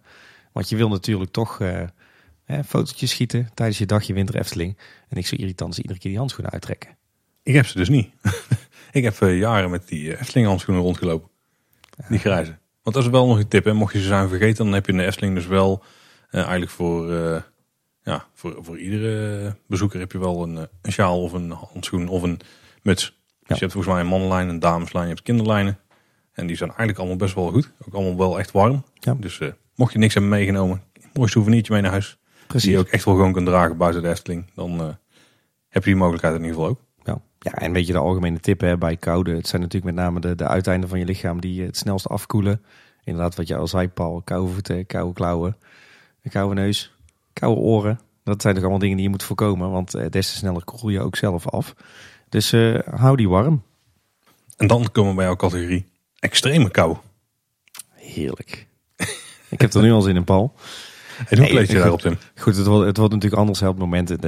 [0.51, 1.59] Want je wil natuurlijk toch
[2.45, 4.77] Hè, fotootjes schieten tijdens je dagje winter Efteling.
[5.09, 6.97] En ik zo irritant is iedere keer die handschoenen uittrekken.
[7.43, 8.09] Ik heb ze dus niet.
[8.95, 11.29] ik heb uh, jaren met die uh, Efteling handschoenen rondgelopen.
[12.09, 12.57] Die grijze.
[12.83, 13.65] Want dat is wel nog een tip.
[13.65, 13.73] Hè.
[13.73, 15.83] Mocht je ze zijn vergeten, dan heb je in de Efteling dus wel
[16.31, 17.13] uh, eigenlijk voor,
[18.03, 22.21] ja, voor, voor iedere bezoeker heb je wel een, een sjaal of een handschoen of
[22.21, 22.39] een
[22.81, 23.19] muts.
[23.39, 25.79] Dus je hebt volgens mij een mannenlijn, een dameslijn, je hebt kinderlijnen.
[26.31, 27.71] En die zijn eigenlijk allemaal best wel goed.
[27.87, 28.83] Ook allemaal wel echt warm.
[28.93, 29.13] Ja.
[29.19, 29.39] Dus
[29.75, 32.17] mocht je niks hebben meegenomen, mooi souvenirtje mee naar huis.
[32.47, 32.67] Precies.
[32.67, 34.51] Die je ook echt wel gewoon kunt dragen buiten de Efteling.
[34.55, 34.87] Dan uh,
[35.67, 36.79] heb je die mogelijkheid in ieder geval ook.
[37.45, 37.51] Ja.
[37.51, 39.35] en weet je de algemene tip hè, bij koude.
[39.35, 42.61] Het zijn natuurlijk met name de, de uiteinden van je lichaam die het snelst afkoelen.
[43.03, 44.21] Inderdaad, wat je al zei, Paul.
[44.21, 45.57] Koude voeten, koude klauwen,
[46.21, 46.95] een koude neus,
[47.33, 47.99] koude oren.
[48.23, 49.71] Dat zijn toch allemaal dingen die je moet voorkomen.
[49.71, 51.75] Want des te sneller koel je ook zelf af.
[52.29, 53.63] Dus uh, hou die warm.
[54.57, 55.85] En dan komen we bij jouw categorie
[56.19, 56.97] extreme kou.
[57.93, 58.67] Heerlijk.
[59.49, 60.53] Ik heb er nu al zin in, Paul.
[61.29, 62.17] En hoe lees je daarop, Tim?
[62.35, 64.19] Goed, het wordt, het wordt natuurlijk anders op momenten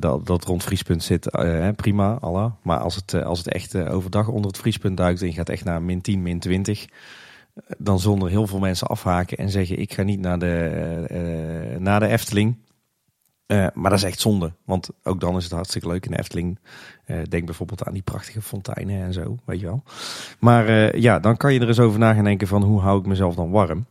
[0.00, 1.36] dat, dat rond vriespunt zit.
[1.38, 2.56] Uh, prima, alla.
[2.62, 5.64] Maar als het, als het echt overdag onder het vriespunt duikt en je gaat echt
[5.64, 6.86] naar min 10, min 20...
[7.78, 11.06] dan zonder heel veel mensen afhaken en zeggen ik ga niet naar de,
[11.72, 12.56] uh, naar de Efteling.
[13.46, 16.58] maar dat is echt zonde, want ook dan is het hartstikke leuk in de Efteling.
[17.28, 19.82] denk bijvoorbeeld aan die prachtige fonteinen en zo, weet je wel.
[20.38, 23.06] Maar ja, dan kan je er eens over na gaan denken van hoe hou ik
[23.06, 23.86] mezelf dan warm.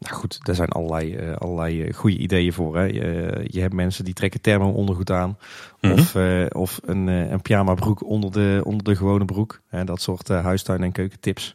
[0.00, 2.76] Nou goed, daar zijn allerlei, uh, allerlei goede ideeën voor.
[2.76, 2.84] Hè.
[2.84, 5.28] Je, je, hebt mensen die trekken thermo ondergoed aan.
[5.28, 5.92] Mm -hmm.
[5.92, 9.60] Of, uh, of een, uh, een pyjama broek onder de, onder de gewone broek.
[9.68, 9.84] Hè.
[9.84, 11.54] Dat soort huistuin- en keukentips.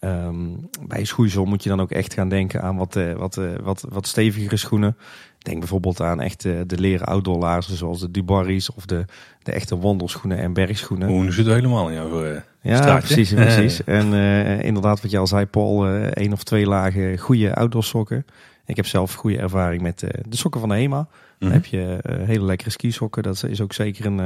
[0.00, 4.06] Um, bij schoeisel moet je dan ook echt gaan denken aan wat, wat, wat, wat
[4.06, 4.96] stevigere schoenen.
[5.38, 9.04] Denk bijvoorbeeld aan echt de leren outdoorlaarzen zoals de Dubarry's of de,
[9.42, 11.08] de echte wandelschoenen en bergschoenen.
[11.10, 13.14] Oeh, nu zit het helemaal in jouw ja, straatje.
[13.14, 13.34] precies.
[13.34, 13.84] precies.
[13.98, 17.84] En uh, inderdaad, wat je al zei, Paul, uh, één of twee lagen goede outdoor
[17.84, 18.26] sokken.
[18.66, 20.98] Ik heb zelf goede ervaring met uh, de sokken van de HEMA.
[20.98, 21.48] Mm -hmm.
[21.48, 23.22] Dan heb je hele lekkere skisokken.
[23.22, 24.18] Dat is ook zeker een,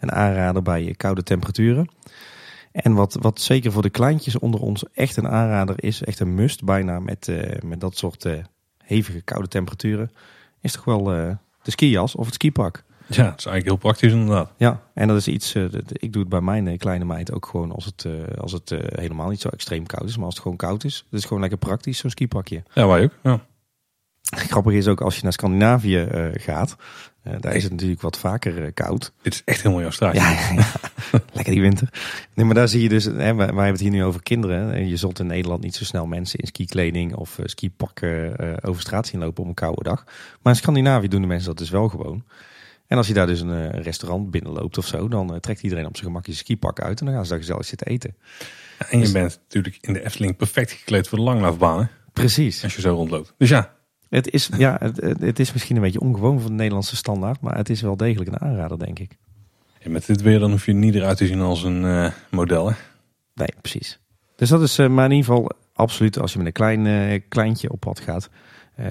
[0.00, 1.88] een aanrader bij koude temperaturen.
[2.72, 6.34] En wat, wat zeker voor de kleintjes onder ons echt een aanrader is, echt een
[6.34, 7.32] must bijna met,
[7.64, 8.26] met dat soort
[8.84, 10.10] hevige koude temperaturen,
[10.60, 11.04] is toch wel
[11.62, 12.84] de skijas of het skipak.
[13.10, 14.50] Ja, dat is eigenlijk heel praktisch inderdaad.
[14.56, 17.72] Ja, en dat is iets, uh, ik doe het bij mijn kleine meid ook gewoon
[17.72, 20.16] als het, uh, als het uh, helemaal niet zo extreem koud is.
[20.16, 22.62] Maar als het gewoon koud is, het is gewoon lekker praktisch, zo'n skipakje.
[22.72, 23.12] Ja, wij ook.
[23.22, 23.40] Ja.
[24.50, 26.76] Grappig is ook als je naar Scandinavië gaat,
[27.40, 29.12] daar is het natuurlijk wat vaker koud.
[29.22, 30.14] Dit is echt helemaal jouw straat.
[30.14, 30.66] Ja, ja, ja.
[31.32, 31.88] lekker die winter.
[32.34, 34.72] Nee, maar daar zie je dus, hè, wij, wij hebben het hier nu over kinderen.
[34.72, 39.06] En je zult in Nederland niet zo snel mensen in skikleding of skipakken over straat
[39.06, 40.04] zien lopen op een koude dag.
[40.42, 42.24] Maar in Scandinavië doen de mensen dat dus wel gewoon.
[42.90, 45.86] En als je daar dus een uh, restaurant binnenloopt of zo, dan uh, trekt iedereen
[45.86, 48.16] op zijn gemak je skipak uit en dan gaan ze daar gezellig zitten eten.
[48.78, 51.90] Ja, en je dus, bent natuurlijk in de Efteling perfect gekleed voor de langlaufbanen.
[52.12, 52.62] Precies.
[52.62, 53.34] Als je zo rondloopt.
[53.38, 53.74] Dus ja.
[54.08, 57.56] Het is, ja, het, het, is misschien een beetje ongewoon voor de Nederlandse standaard, maar
[57.56, 59.16] het is wel degelijk een aanrader, denk ik.
[59.78, 62.68] En met dit weer dan hoef je niet eruit te zien als een uh, model,
[62.68, 62.74] hè?
[63.34, 64.00] Nee, precies.
[64.36, 67.80] Dus dat is maar in ieder geval absoluut als je met een klein kleintje op
[67.80, 68.30] pad gaat.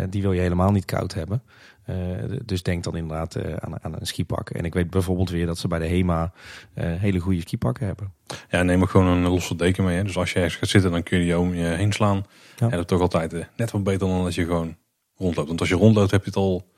[0.10, 1.42] die wil je helemaal niet koud hebben.
[1.90, 4.50] Uh, dus denk dan inderdaad uh, aan, aan, een skipak.
[4.50, 6.32] En ik weet bijvoorbeeld weer dat ze bij de HEMA
[6.76, 8.14] uh, hele goede skipakken hebben.
[8.50, 9.98] Ja, neem ook gewoon een losse deken mee.
[9.98, 10.04] Hè.
[10.04, 12.26] Dus als je ergens gaat zitten, dan kun je die om je heen slaan.
[12.56, 12.66] Ja.
[12.66, 14.78] En dat is toch altijd net wat beter dan als je gewoon
[15.16, 15.48] rondloopt.
[15.48, 16.72] Want als je rondloopt heb je het al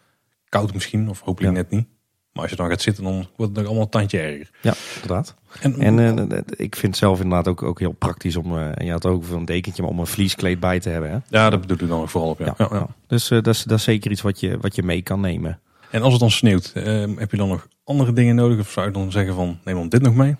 [0.49, 1.61] koud misschien, of hopelijk ja.
[1.61, 1.87] net niet.
[2.33, 4.49] Maar als je dan gaat zitten, dan wordt het nog allemaal een tandje erger.
[4.61, 5.35] Ja, inderdaad.
[5.59, 8.91] En, en uh, ik vind zelf inderdaad ook, ook heel praktisch om, uh, en je
[8.91, 11.11] had ook een dekentje, maar om een vlieskleed bij te hebben.
[11.11, 11.17] Hè?
[11.27, 12.39] Ja, dat bedoel ik dan ook vooral op.
[12.39, 12.53] Ja.
[12.57, 12.87] ja, ja.
[13.07, 15.59] Dus uh, dat, is, dat is zeker iets wat je, wat je mee kan nemen.
[15.89, 18.59] En als het dan sneeuwt, heb je dan nog andere dingen nodig?
[18.59, 20.35] Of zou je dan zeggen van, neem dan dit nog mee?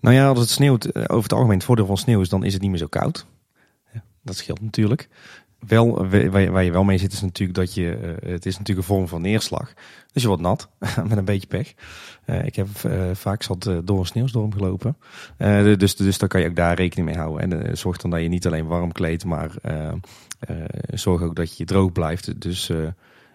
[0.00, 2.52] Nou ja, als het sneeuwt, over het algemeen het voordeel van sneeuw is, dan is
[2.52, 3.26] het niet meer zo koud.
[4.22, 5.08] Dat scheelt natuurlijk.
[5.66, 8.94] Wel, waar je wel mee zit is natuurlijk dat je, uh, het is natuurlijk een
[8.94, 9.72] vorm van neerslag.
[10.12, 10.68] Dus je wordt nat,
[11.08, 11.74] met een beetje pech.
[12.26, 14.96] Uh, ik heb uh, vaak zat door een sneeuwstorm gelopen.
[15.78, 17.52] dus, dus daar kan je ook daar rekening mee houden.
[17.52, 19.50] En zorg dan dat je niet alleen warm kleedt, maar
[20.92, 22.40] zorg ook dat je droog blijft.
[22.40, 22.72] Dus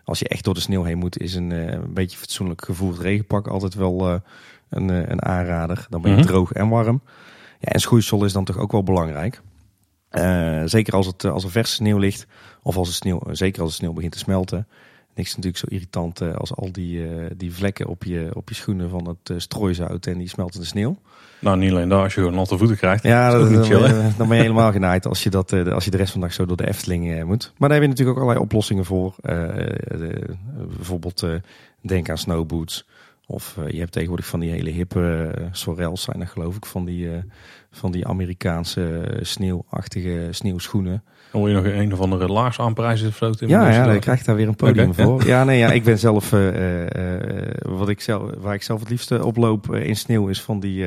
[0.04, 3.48] als je echt door de sneeuw heen moet, is een, een beetje fatsoenlijk gevoerd regenpak
[3.48, 4.22] altijd wel
[4.70, 5.86] een, een aanrader.
[5.90, 6.32] Dan ben je mm -hmm.
[6.32, 7.02] droog en warm.
[7.60, 9.42] Ja, en schoeisel is dan toch ook wel belangrijk.
[10.18, 12.26] Uh, zeker als, het, als er verse sneeuw ligt,
[12.62, 14.68] of als het sneeuw, zeker als het sneeuw begint te smelten.
[15.16, 18.56] Niks natuurlijk zo irritant uh, als al die, uh, die vlekken op je, op je
[18.56, 20.98] schoenen van het strooizout en die smeltende sneeuw.
[21.40, 23.04] Nou, niet alleen daar, als je gewoon natte voeten krijgt.
[23.04, 25.92] Ja, dat, dan, chill, ben, dan ben je helemaal genaaid als je, dat, als je
[25.92, 27.54] de rest van de dag zo door de Efteling moet.
[27.58, 29.16] Maar daar heb je natuurlijk ook allerlei oplossingen voor.
[30.78, 31.26] bijvoorbeeld
[31.82, 32.88] denk aan snowboots
[33.26, 36.66] Of je hebt tegenwoordig van die hele hippe uh, sorels zijn er geloof ik.
[36.66, 37.10] Van die,
[37.76, 41.04] van die Amerikaanse sneeuwachtige sneeuwschoenen.
[41.32, 43.32] Dan wil je nog een of andere laars aanprijzen of zo?
[43.38, 45.26] Ja, ja dan krijg je daar weer een podium voor.
[45.34, 46.30] Ja, nee, ja, ik ben zelf,
[47.60, 50.86] wat ik zelf, waar ik zelf het liefste oploop in sneeuw is van die,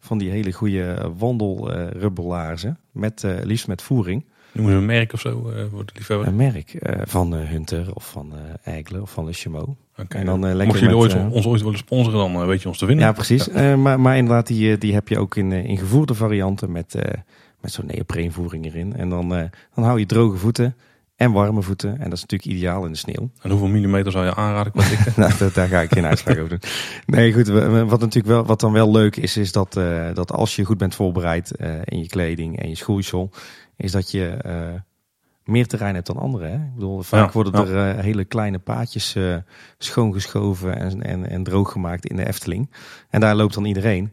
[0.00, 2.78] van die hele goede wandelrubbelaarzen.
[2.92, 4.24] met, liefst met voering.
[4.54, 6.26] Noemen ze een merk of zo uh, voor de liefhebber?
[6.26, 9.68] Een merk uh, van uh, Hunter of van uh, Eigle of van Le Chameau.
[9.98, 10.20] Okay.
[10.20, 12.86] En dan, lekker Mocht jullie ooit, ons ooit willen sponsoren, dan weet je ons te
[12.86, 13.04] winnen.
[13.04, 13.48] Ja, precies.
[13.76, 16.94] maar, maar inderdaad, die, die heb je ook in, in gevoerde varianten met,
[17.60, 18.96] met zo'n neopreenvoering erin.
[18.96, 19.28] En dan,
[19.74, 20.76] dan hou je droge voeten
[21.16, 21.90] en warme voeten.
[21.90, 23.30] En dat is natuurlijk ideaal in de sneeuw.
[23.40, 25.12] En hoeveel millimeter zou je aanraden qua dikte?
[25.16, 26.70] nou, daar ga ik geen uitspraak over doen.
[27.06, 27.48] Nee, goed.
[27.48, 29.72] Wat, natuurlijk wel, wat dan wel leuk is, is dat,
[30.14, 31.50] dat als je goed bent voorbereid
[31.84, 33.30] in je kleding en je schoeisel
[33.76, 34.80] is dat je uh,
[35.44, 36.50] meer terrein hebt dan anderen.
[36.50, 36.56] Hè?
[36.56, 39.16] Ik bedoel, vaak worden er hele kleine paadjes
[39.78, 42.70] schoongeschoven en, en, en droog gemaakt in de Efteling.
[43.10, 44.12] En daar loopt dan iedereen.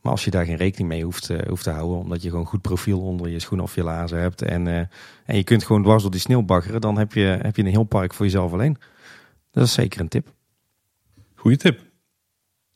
[0.00, 2.62] Maar als je daar geen rekening mee hoeft, hoeft te houden, omdat je gewoon goed
[2.62, 4.66] profiel onder je schoenen of je lazen hebt en,
[5.26, 7.68] en je kunt gewoon dwars door die sneeuw baggeren, dan heb je, heb je een
[7.68, 8.76] heel park voor jezelf alleen.
[9.50, 10.32] Dat is zeker een tip.
[11.34, 11.80] Goeie tip.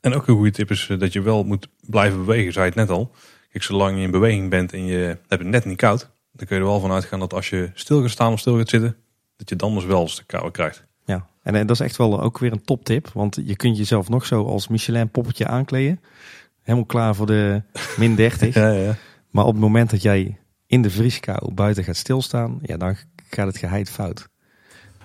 [0.00, 2.90] En ook een goede tip is dat je wel moet blijven bewegen, zei het net
[2.90, 3.10] al.
[3.50, 6.56] Kijk, zolang je in beweging bent en je hebt het net niet koud, dan kun
[6.56, 8.96] je er wel van uitgaan dat als je stil gaat staan of stil gaat zitten,
[9.36, 10.84] dat je dan dus wel eens de kou krijgt.
[11.04, 13.08] Ja, en, en dat is echt wel ook weer een toptip.
[13.08, 16.00] Want je kunt jezelf nog zo als Michelin poppetje aankleden.
[16.64, 17.62] Helemaal klaar voor de
[17.96, 18.54] min 30.
[18.54, 18.96] ja, ja.
[19.30, 22.96] Maar op het moment dat jij in de vrieskou buiten gaat stilstaan, ja, dan
[23.30, 24.28] gaat het geheid fout.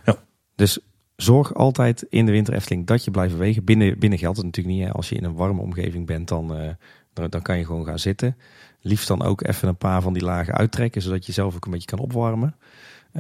[0.06, 0.16] Ja.
[0.56, 0.80] Dus
[1.16, 3.64] zorg altijd in de winter Efteling dat je blijft bewegen.
[3.64, 4.86] Binnen, binnen geldt het natuurlijk niet.
[4.86, 4.92] Hè.
[4.92, 6.70] Als je in een warme omgeving bent, dan, uh,
[7.14, 8.38] dan, dan, kan je gewoon gaan zitten.
[8.82, 11.72] Liefst dan ook even een paar van die lagen uittrekken, zodat je zelf ook een
[11.72, 12.56] beetje kan opwarmen.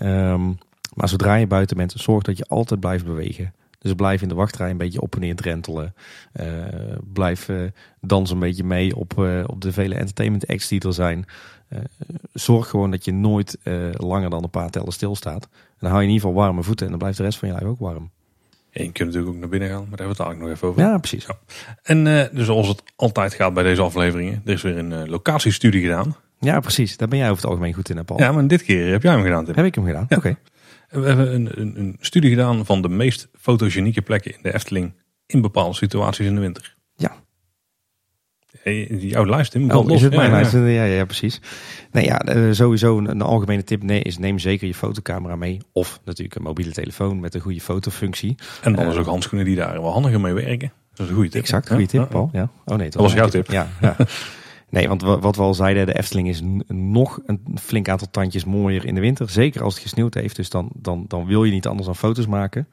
[0.01, 0.57] Um,
[0.93, 3.53] maar zodra je buiten bent, zorg dat je altijd blijft bewegen.
[3.79, 5.93] Dus blijf in de wachtrij een beetje op en neer drentelen.
[6.41, 6.45] Uh,
[7.13, 7.61] blijf uh,
[8.01, 11.25] dans een beetje mee op, uh, op de vele entertainment acts die er zijn.
[12.33, 13.57] zorg gewoon dat je nooit
[13.91, 15.43] langer dan een paar tellen stilstaat.
[15.51, 17.47] En dan hou je in ieder geval warme voeten en dan blijft de rest van
[17.47, 18.09] je lijf ook warm.
[18.71, 20.57] En je kunt natuurlijk ook naar binnen gaan, maar daar hebben we het eigenlijk nog
[20.57, 20.91] even over.
[20.91, 21.25] Ja, precies.
[21.25, 21.37] Ja.
[21.83, 26.15] En dus zoals het altijd gaat bij deze afleveringen, er is weer een locatiestudie gedaan.
[26.39, 26.97] Ja, precies.
[26.97, 28.19] Daar ben jij over het algemeen goed in, Paul.
[28.19, 29.55] Ja, maar dit keer heb jij hem gedaan, Tim.
[29.55, 30.05] Heb ik hem gedaan?
[30.09, 30.17] Ja.
[30.17, 30.37] Oké.
[30.89, 34.93] We hebben een, een, een, studie gedaan van de meest fotogenieke plekken in de Efteling
[35.25, 36.75] in bepaalde situaties in de winter.
[36.95, 37.15] Ja.
[38.87, 39.71] Jouw lijst, Tim.
[39.71, 40.53] Oh, is het mijn ja, lijst?
[40.53, 40.65] Ja.
[40.65, 41.41] ja, ja, precies.
[41.91, 45.61] Nee, ja, eh, sowieso een, een, algemene tip nee, is neem zeker je fotocamera mee.
[45.71, 48.35] Of natuurlijk een mobiele telefoon met een goede fotofunctie.
[48.61, 50.71] En dan is ook handschoenen die daar wel handiger mee werken.
[50.93, 51.41] Dat is een goede tip.
[51.41, 52.29] Exact, goede tip, Paul.
[52.31, 52.49] Ja.
[52.65, 53.51] Oh nee, dat was jouw tip.
[53.51, 53.95] Ja, ja.
[54.69, 58.85] Nee, want wat we al zeiden, de Efteling is nog een flink aantal tandjes mooier
[58.85, 59.29] in de winter.
[59.29, 62.27] Zeker als het gesneeuwd heeft, dus dan, dan, dan wil je niet anders dan foto's
[62.27, 62.67] maken.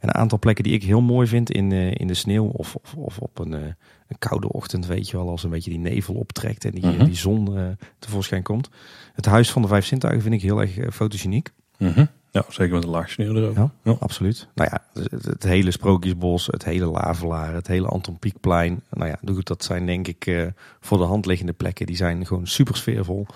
[0.00, 2.74] En een aantal plekken die ik heel mooi vind in, uh, in de sneeuw of,
[2.74, 3.58] of, of op een, uh,
[4.08, 6.96] een koude ochtend, weet je wel, als een beetje die nevel optrekt en die, uh
[6.96, 7.04] -huh.
[7.04, 7.66] die zon uh,
[7.98, 8.70] tevoorschijn komt.
[9.14, 11.50] Het Huis van de Vijf Zintuigen vind ik heel erg fotogeniek.
[11.76, 12.06] -huh.
[12.34, 13.60] Ja, zeker met een laag sneeuw erover.
[13.60, 14.48] Ja, ja, absoluut.
[14.54, 18.82] Nou ja, het, het, hele Sprookjesbos, het hele Lavelaar, het hele Anton Pieckplein.
[18.90, 21.86] Nou ja, dat zijn denk ik voor de hand liggende plekken.
[21.86, 23.26] Die zijn gewoon super sfeervol.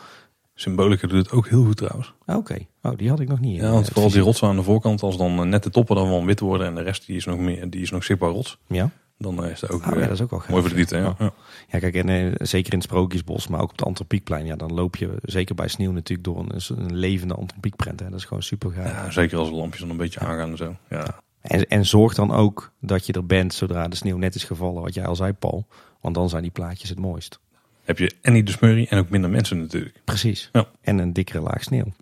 [0.54, 2.14] Symbolica doet het ook heel goed trouwens.
[2.26, 2.68] Oké, okay.
[2.82, 3.60] oh, die had ik nog niet.
[3.60, 6.24] Ja, want vooral die rotsen aan de voorkant, als dan net de toppen dan wel
[6.24, 8.58] wit worden en de rest die is nog, meer, die is nog zichtbaar rots.
[8.66, 8.90] Ja.
[9.18, 10.96] Dan is dat ook, oh, ja, dat is ook wel mooi voor de diepte.
[10.96, 11.14] Ja.
[11.18, 11.32] Ja.
[11.68, 14.46] ja, kijk, en uh, zeker in het Sprookjesbos, maar ook op het Antropiekplein.
[14.46, 17.98] Ja, dan loop je zeker bij sneeuw natuurlijk door een, een levende Antropiekprent.
[17.98, 18.86] Dat is gewoon super gaaf.
[18.86, 20.76] Ja, zeker als de lampjes dan een beetje aangaan en zo.
[20.90, 21.20] Ja.
[21.40, 24.82] En, en zorg dan ook dat je er bent zodra de sneeuw net is gevallen,
[24.82, 25.66] wat jij al zei, Paul.
[26.00, 27.40] Want dan zijn die plaatjes het mooist
[27.88, 30.00] heb je en niet de smurrie en ook minder mensen natuurlijk.
[30.04, 30.48] Precies.
[30.52, 30.68] Ja.
[30.80, 31.92] En een dikkere laag sneeuw.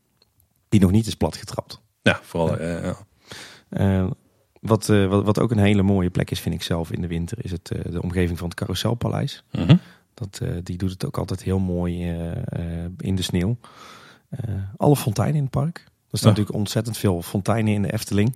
[0.69, 1.81] Die nog niet is platgetrapt.
[2.03, 2.63] Ja, vooral.
[2.63, 2.97] Ja.
[3.71, 4.11] Uh,
[4.67, 7.07] wat, uh, wat, wat ook een hele mooie plek is, vind ik zelf in de
[7.07, 9.43] winter, is het, de omgeving van het Carouselpaleis.
[9.51, 9.81] -hmm.
[10.15, 12.15] Dat, die doet het ook altijd heel mooi
[12.99, 13.57] in de sneeuw.
[14.77, 15.85] alle fonteinen in het park.
[16.11, 18.29] Er staan natuurlijk ontzettend veel fonteinen in de Efteling.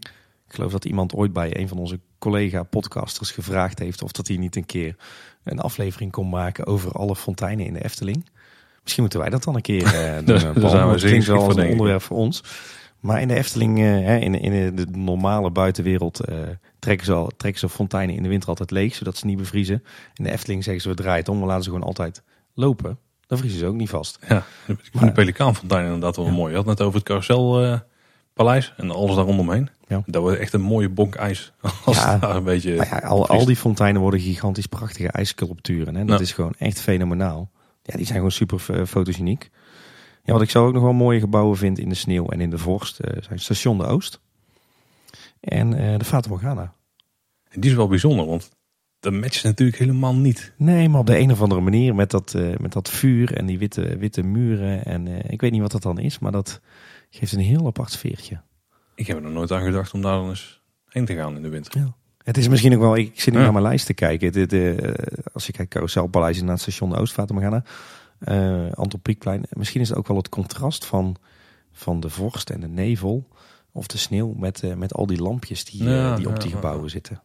[0.46, 4.36] Ik geloof dat iemand ooit bij een van onze collega-podcasters gevraagd heeft of dat hij
[4.36, 4.96] niet een keer
[5.44, 8.28] een aflevering kon maken over alle fonteinen in de Efteling.
[8.82, 10.38] Misschien moeten wij dat dan een keer uh, doen.
[10.38, 10.60] Zijn we
[11.24, 12.42] wel een onderwerp voor ons.
[13.00, 16.36] Maar in de Efteling, uh, in, in de normale buitenwereld, uh,
[16.78, 19.82] trekken, ze al, trekken ze fonteinen in de winter altijd leeg, zodat ze niet bevriezen.
[20.14, 22.22] In de Efteling zeggen ze, we draaien het om, we laten ze gewoon altijd
[22.54, 22.98] lopen.
[23.26, 24.18] Dan vriezen ze ook niet vast.
[24.28, 24.44] Ja,
[24.92, 26.32] de Pelikaanfontein inderdaad wel ja.
[26.32, 26.50] mooi.
[26.50, 29.68] Je had net over het carouselpaleis en alles daar rondomheen.
[29.86, 30.02] Ja.
[30.06, 31.52] Dat wordt echt een mooie bonk ijs.
[31.84, 35.94] Als ja, daar een beetje ja, al, al, die fonteinen worden gigantisch prachtige ijssculpturen.
[35.94, 36.04] Hè?
[36.04, 37.50] Dat is gewoon echt fenomenaal.
[37.82, 39.50] Ja, die zijn gewoon super fotogeniek.
[40.30, 42.50] Ja, wat ik zo ook nog wel mooie gebouwen vind in de sneeuw en in
[42.50, 44.20] de vorst, uh, zijn Station de Oost.
[45.40, 46.74] En uh, de Fata Morgana.
[47.48, 48.50] En die is wel bijzonder, want
[49.00, 50.52] dat matcht natuurlijk helemaal niet.
[50.56, 53.46] Nee, maar op de een of andere manier met dat, eh, met dat vuur en
[53.46, 54.84] die witte, witte muren.
[54.84, 56.60] En eh, ik weet niet wat dat dan is, maar dat
[57.10, 58.40] geeft een heel apart sfeertje.
[58.94, 61.42] Ik heb er nog nooit aan gedacht om daar dan eens heen te gaan in
[61.42, 61.80] de winter.
[61.80, 61.94] Ja.
[62.24, 63.44] Het is misschien ook wel, ik zit nu Ja.
[63.44, 64.32] naar mijn lijst te kijken.
[64.32, 64.94] Dit, eh,
[65.32, 67.64] als je kijkt, Carouselpaleis naar het station Oostvaartemagana,
[68.20, 69.44] uh, Anton Pieckplein.
[69.50, 71.16] Misschien is het ook wel het contrast van,
[71.72, 73.28] van de vorst en de nevel
[73.72, 76.38] of de sneeuw met, eh, met al die lampjes die, eh, Ja, die op ja,
[76.38, 76.90] die ja, gebouwen ja.
[76.90, 77.22] zitten.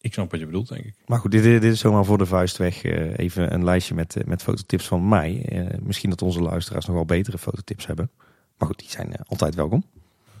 [0.00, 0.94] Ik snap wat je bedoelt, denk ik.
[1.06, 2.82] Maar goed, dit, dit is zomaar voor de vuist weg.
[3.16, 5.62] even een lijstje met, met fototips van mij.
[5.82, 8.10] Misschien dat onze luisteraars nog wel betere fototips hebben.
[8.58, 9.84] Maar goed, die zijn altijd welkom.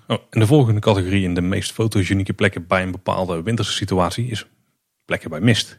[0.06, 4.26] Oh, en de volgende categorie in de meest fotogenieke plekken bij een bepaalde winterse situatie
[4.26, 4.46] is
[5.04, 5.78] plekken bij mist.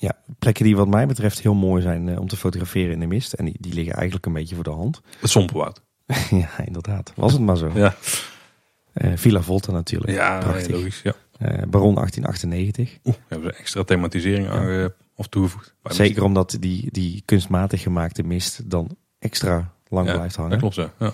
[0.00, 3.06] Ja, plekken die wat mij betreft heel mooi zijn eh, om te fotograferen in de
[3.06, 3.32] mist.
[3.32, 5.00] En die, die liggen eigenlijk een beetje voor de hand.
[5.20, 5.82] Het Sompenwoud.
[6.30, 7.12] ja, inderdaad.
[7.16, 7.70] Was het maar zo.
[7.74, 7.94] Ja,
[8.92, 10.12] Eh, Villa Volta natuurlijk.
[10.12, 10.70] ja Prachtig.
[10.76, 11.00] logisch.
[11.02, 11.12] Ja.
[11.38, 12.98] Eh, Baron 1898.
[13.04, 15.74] Oeh, hebben ze extra thematisering aange of toegevoegd.
[15.82, 20.50] Zeker omdat die, die kunstmatig gemaakte mist dan extra lang Ja, blijft hangen.
[20.50, 20.90] Dat klopt.
[20.98, 21.12] Ja.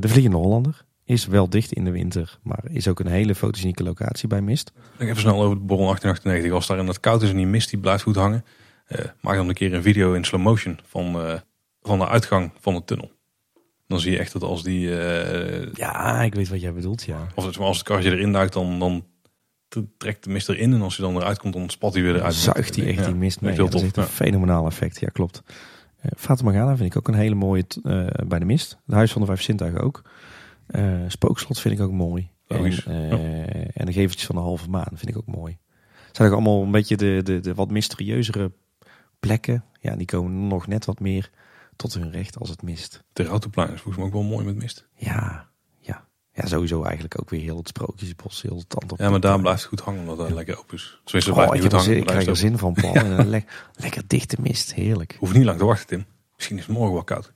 [0.00, 3.82] De Vliegende Hollander is wel dicht in de winter, maar is ook een hele fotogenieke
[3.82, 4.72] locatie bij mist.
[4.98, 6.52] Ik even snel over de Baron 1898.
[6.52, 8.44] Als daar in dat koud is en die mist die blijft goed hangen.
[8.86, 11.34] eh, maak dan een keer een video in slow motion van, eh,
[11.82, 13.10] van de uitgang van de tunnel.
[13.86, 14.98] Dan zie je echt dat als die...
[15.00, 17.26] eh, Ja, ik weet wat jij bedoelt, ja.
[17.34, 19.04] of het, als het karretje erin duikt, dan, dan
[19.98, 20.72] trekt de mist erin.
[20.72, 22.34] En als hij dan eruit komt, dan spat hij weer eruit.
[22.34, 23.52] Zuigt die echt Ja, die mist mee.
[23.52, 24.08] Ja, dat is echt een Ja.
[24.08, 25.42] fenomenaal effect, ja klopt.
[25.46, 27.64] Uh, Fata Morgana vind ik ook een hele mooie
[28.26, 28.78] bij de mist.
[28.86, 30.02] Het Huis van de Vijf Zintuigen ook.
[30.72, 32.30] Eh, Spookslot vind ik ook mooi.
[32.46, 32.84] En, Logisch.
[32.84, 33.12] eh,
[33.80, 35.58] en de Geveltjes van de Halve Maan vind ik ook mooi.
[36.06, 38.52] Het zijn ook allemaal een beetje de, de, de wat mysterieuzere
[39.20, 39.64] plekken.
[39.80, 41.30] Ja, die komen nog net wat meer
[41.76, 43.04] tot hun recht als het mist.
[43.12, 44.86] De Routenplein is volgens mij ook wel mooi met mist.
[44.94, 45.48] Ja,
[45.80, 46.06] ja.
[46.34, 48.98] Ja, sowieso eigenlijk ook weer heel het sprookjesbos, heel het tand op.
[48.98, 51.00] Ja, maar daar blijft het goed hangen omdat dat lekker open is.
[51.04, 51.86] Oh, blijft ik, goed hangen.
[51.86, 52.94] zin, ik krijg er is zin van, Paul.
[53.04, 53.28] En
[53.74, 55.16] lekker dichte mist, heerlijk.
[55.18, 56.06] Hoeft niet lang te wachten, Tim.
[56.36, 57.32] Misschien is het morgen wel koud.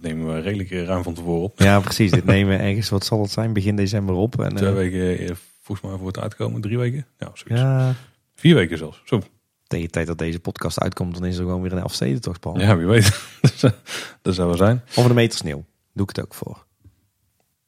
[0.00, 1.58] Dit nemen we redelijk eh, ruim van tevoren op.
[1.58, 2.10] Ja, precies.
[2.10, 4.40] Dit nemen we ergens, wat zal het zijn, begin december op.
[4.40, 6.60] En, Twee eh, weken, eh, volgens mij voor het uitkomen.
[6.60, 7.06] Drie weken?
[7.18, 7.60] Ja, zoiets.
[7.62, 7.94] ja,
[8.34, 9.02] Vier weken zelfs.
[9.04, 9.22] Zo.
[9.66, 12.60] tegen de tijd dat deze podcast uitkomt, dan is er gewoon weer een Elfstedentocht, Paul.
[12.60, 13.20] Ja, wie weet.
[14.22, 14.82] dat zou wel zijn.
[14.96, 15.64] Of een meter sneeuw.
[15.92, 16.66] Doe ik het ook voor.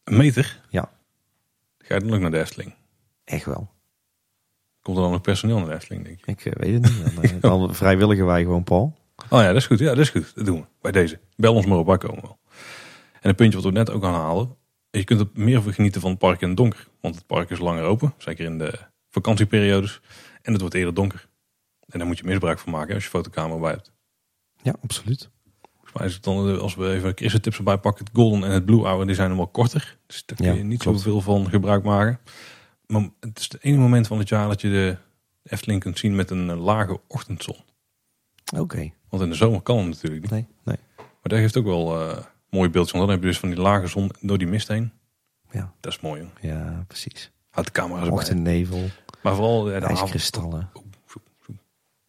[0.04, 0.60] Een meter?
[0.68, 0.90] Ja.
[1.78, 2.74] Ga je dan ook naar de Efteling?
[3.24, 3.70] Echt wel.
[4.82, 6.44] Komt er dan nog personeel naar de Efteling, denk ik?
[6.44, 7.40] Ik weet het niet.
[7.42, 8.96] Dan, dan vrijwilligen wij gewoon, Paul.
[9.30, 9.78] Oh ja, dat is goed.
[9.78, 10.32] Ja, dat is goed.
[10.34, 10.66] Dat doen we.
[10.80, 11.18] Bij deze.
[11.36, 12.38] Bel ons maar op, wij komen wel.
[13.20, 14.56] En een puntje wat we net ook gaan halen.
[14.90, 16.86] Je kunt er meer van genieten van het park in het donker.
[17.00, 18.14] Want het park is langer open.
[18.18, 18.78] Zeker in de
[19.10, 20.00] vakantieperiodes.
[20.42, 21.28] En het wordt eerder donker.
[21.88, 23.92] En daar moet je misbruik van maken als je fotocamera bij hebt.
[24.62, 25.30] Ja, absoluut.
[25.72, 28.04] Volgens mij is het dan, als we even Chris' tips erbij pakken.
[28.04, 29.98] Het golden en het blue hour, die zijn nog wel korter.
[30.06, 31.00] Dus daar kun Ja, je niet klopt.
[31.00, 32.20] zoveel van gebruik maken.
[32.86, 34.96] Maar het is het enige moment van het jaar dat je de
[35.42, 37.56] Efteling kunt zien met een lage ochtendzon.
[38.56, 38.90] Oké.
[39.08, 40.30] Want in de zomer kan het natuurlijk niet.
[40.30, 40.76] Nee, nee.
[40.96, 42.18] Maar dat geeft ook wel eh
[42.50, 42.92] mooie beeldjes.
[42.92, 44.92] Want dan heb je dus van die lage zon door die mist heen.
[45.50, 46.32] Ja, Dat is mooi, jong.
[46.40, 47.30] ja precies.
[47.50, 48.08] Houd de camera's.
[48.08, 48.84] Ochtendnevel,
[49.22, 50.00] Maar vooral ja, de avond.
[50.00, 50.70] ijskristallen.
[50.74, 50.82] Zo.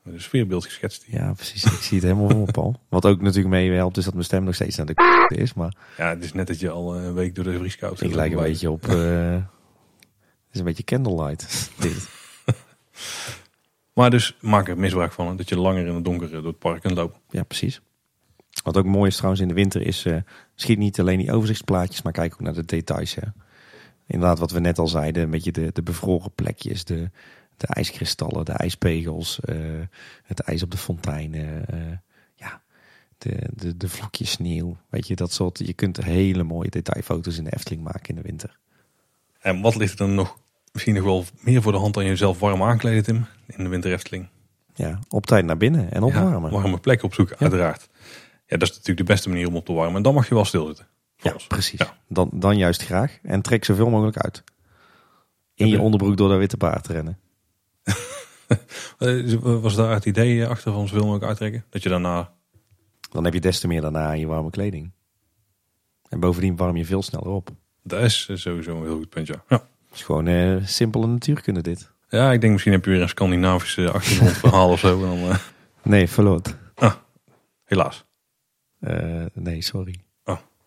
[0.04, 1.04] De sfeerbeeld geschetst.
[1.04, 1.20] hier.
[1.20, 1.64] Ja, precies.
[1.64, 2.80] Ik zie het helemaal voor me, Paul.
[2.90, 5.54] Wat ook natuurlijk mee helpt, is dat mijn stem nog steeds naar de is.
[5.54, 8.10] Maar Ja, het is net dat je al een week door de vrieskou zit.
[8.10, 8.88] ik lijk een beetje op...
[8.88, 11.70] eh, het is een beetje candlelight.
[11.80, 12.10] Dit.
[14.00, 15.38] Maar dus maak er misbruik van.
[15.38, 17.20] Dat je langer in het donker eh, door het park kunt lopen.
[17.30, 17.82] Ja, precies.
[18.64, 20.18] Wat ook mooi is trouwens in de winter is, eh
[20.56, 23.16] schiet niet alleen die overzichtsplaatjes, maar kijk ook naar de details.
[23.16, 23.22] Hè.
[24.08, 27.10] Inderdaad, wat we net al zeiden, een beetje de, de bevroren plekjes, de,
[27.58, 29.56] de ijskristallen, de ijspegels, eh,
[30.24, 31.66] het ijs op de fonteinen,
[32.36, 32.62] ja,
[33.18, 34.78] de, de, de vlokjes sneeuw.
[34.90, 38.22] Weet je, dat soort, je kunt hele mooie detailfoto's in de Efteling maken in de
[38.22, 38.58] winter.
[39.40, 40.38] En wat ligt er dan nog
[40.72, 43.26] misschien nog wel meer voor de hand dan jezelf warm aankleden, Tim?
[43.46, 44.28] In de winter Efteling.
[44.74, 46.52] Ja, op tijd naar binnen en opwarmen.
[46.52, 47.90] Ja, warme plekken opzoeken, uiteraard.
[48.46, 49.96] Ja, dat is natuurlijk de beste manier om op te warmen.
[49.96, 50.88] En dan mag je wel stilzitten.
[51.16, 51.80] Ja, precies.
[51.80, 51.98] Ja.
[52.08, 53.20] Dan, dan juist graag.
[53.24, 54.44] En trek zoveel mogelijk uit.
[55.54, 57.20] In je onderbroek door dat witte paard te rennen.
[58.98, 61.66] Eh, Was daar het idee achter van zoveel mogelijk uittrekken?
[61.70, 62.34] Dat je daarna...
[63.12, 64.92] Dan heb je des te meer daarna aan je warme kleding.
[66.10, 67.50] En bovendien warm je veel sneller op.
[67.84, 69.44] Dat is sowieso een heel goed punt, ja.
[69.48, 71.92] Ja, is gewoon eh, simpele natuurkunde dit.
[72.10, 75.00] ja ik denk misschien heb je weer een Scandinavische achtergrondverhaal of zo.
[75.06, 75.36] Dan, eh,
[75.84, 76.56] Nee, verloot.
[77.66, 78.06] helaas.
[78.80, 79.96] Eh, nee, sorry.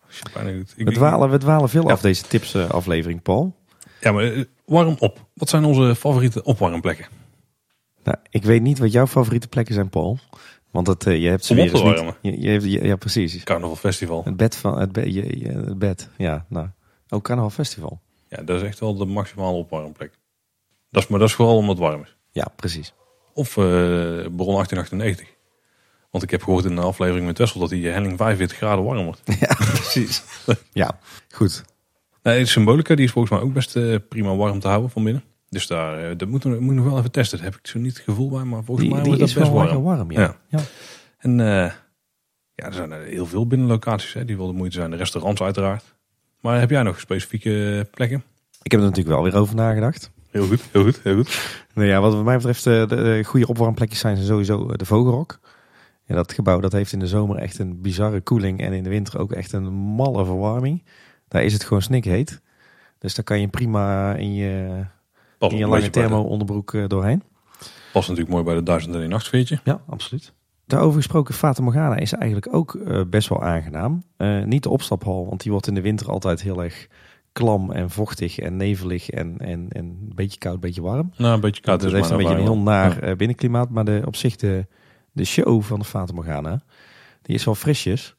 [0.07, 0.73] Champagne goed.
[0.75, 1.91] Ik- We dwalen, we dwalen veel Ja.
[1.91, 3.55] af deze tips eh, aflevering, Paul.
[4.01, 5.27] Ja, maar warm op.
[5.33, 7.05] Wat zijn onze favoriete opwarmplekken?
[8.03, 10.17] Nou, ik weet niet wat jouw favoriete plekken zijn, Paul.
[10.71, 11.95] Want het, je hebt ze Om weer op te eens niet.
[11.95, 12.15] warmen.
[12.41, 13.43] Je, je ja, precies.
[13.43, 14.23] Carnaval Festival.
[14.23, 16.09] Het bed van het, be, je, je- het bed.
[16.17, 16.67] Ja, nou.
[17.09, 18.01] Ook Carnaval Festival.
[18.35, 20.11] Ja, dat is echt wel de maximale opwarmplek.
[20.89, 22.15] Dat is, maar dat is vooral omdat het warm is.
[22.31, 22.93] Ja, precies.
[23.33, 23.63] Of uh,
[24.35, 25.27] bron 1898.
[26.11, 29.05] Want ik heb gehoord in een aflevering met Wessel dat die helling 45 graden warm
[29.05, 29.21] wordt.
[29.39, 30.23] Ja, precies.
[30.83, 31.63] ja, goed.
[32.23, 35.03] Nee, de symbolica die is volgens mij ook best uh, prima warm te houden van
[35.03, 35.23] binnen.
[35.49, 37.37] Dus daar uh, dat moet, moet nog wel even testen.
[37.37, 39.35] Dat heb ik zo niet het gevoel bij, maar volgens die, mij wordt dat is
[39.35, 39.83] best wel warm.
[39.83, 40.21] warm ja.
[40.21, 40.37] ja.
[40.47, 40.59] Ja.
[41.17, 41.37] En
[42.55, 44.91] ja, er zijn heel veel binnenlocaties hè, die wel de moeite zijn.
[44.91, 45.95] De restaurants uiteraard.
[46.43, 48.23] Maar heb jij nog specifieke plekken?
[48.61, 50.11] Ik heb er natuurlijk wel weer over nagedacht.
[50.31, 51.61] Heel goed, heel goed, heel goed.
[51.73, 55.39] Nou ja, wat mij betreft de, de goede opwarmplekjes zijn sowieso de Vogelrok.
[56.05, 58.89] Ja, dat gebouw dat heeft in de zomer echt een bizarre koeling en in de
[58.89, 60.83] winter ook echt een malle verwarming.
[61.27, 62.41] Daar is het gewoon snikheet.
[62.99, 64.83] Dus daar kan je prima in je,
[65.37, 67.23] Pas in je lange beetje bij de- thermo onderbroek eh, doorheen.
[67.93, 69.59] Past natuurlijk mooi bij de 1001 nachtveertje.
[69.63, 70.33] Ja, absoluut.
[70.65, 74.03] Daarover gesproken, Fata Morgana is eigenlijk ook eh, best wel aangenaam.
[74.17, 76.87] Eh, niet de opstaphal, want die wordt in de winter altijd heel erg
[77.31, 81.11] klam en vochtig en nevelig en, en, en een beetje koud, een beetje warm.
[81.17, 81.81] Nou, een beetje koud.
[81.81, 84.65] Het is heeft een beetje een heel naar eh, binnenklimaat, maar de, op zich de,
[85.11, 86.63] de show van de Fata Morgana,
[87.21, 88.15] die is wel frisjes.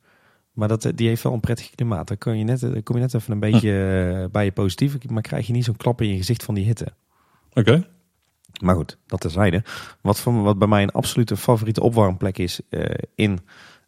[0.53, 2.09] Maar dat, die heeft wel een prettig klimaat.
[2.09, 3.71] Dan kun je net, dan kom je net even een beetje
[4.23, 6.65] eh, bij je positief, maar krijg je niet zo'n klap in je gezicht van die
[6.65, 6.87] hitte.
[7.53, 7.87] Oké.
[8.63, 9.63] Maar goed, dat terzijde.
[10.01, 12.85] Wat, voor, wat bij mij een absolute favoriete opwarmplek is eh,
[13.15, 13.41] in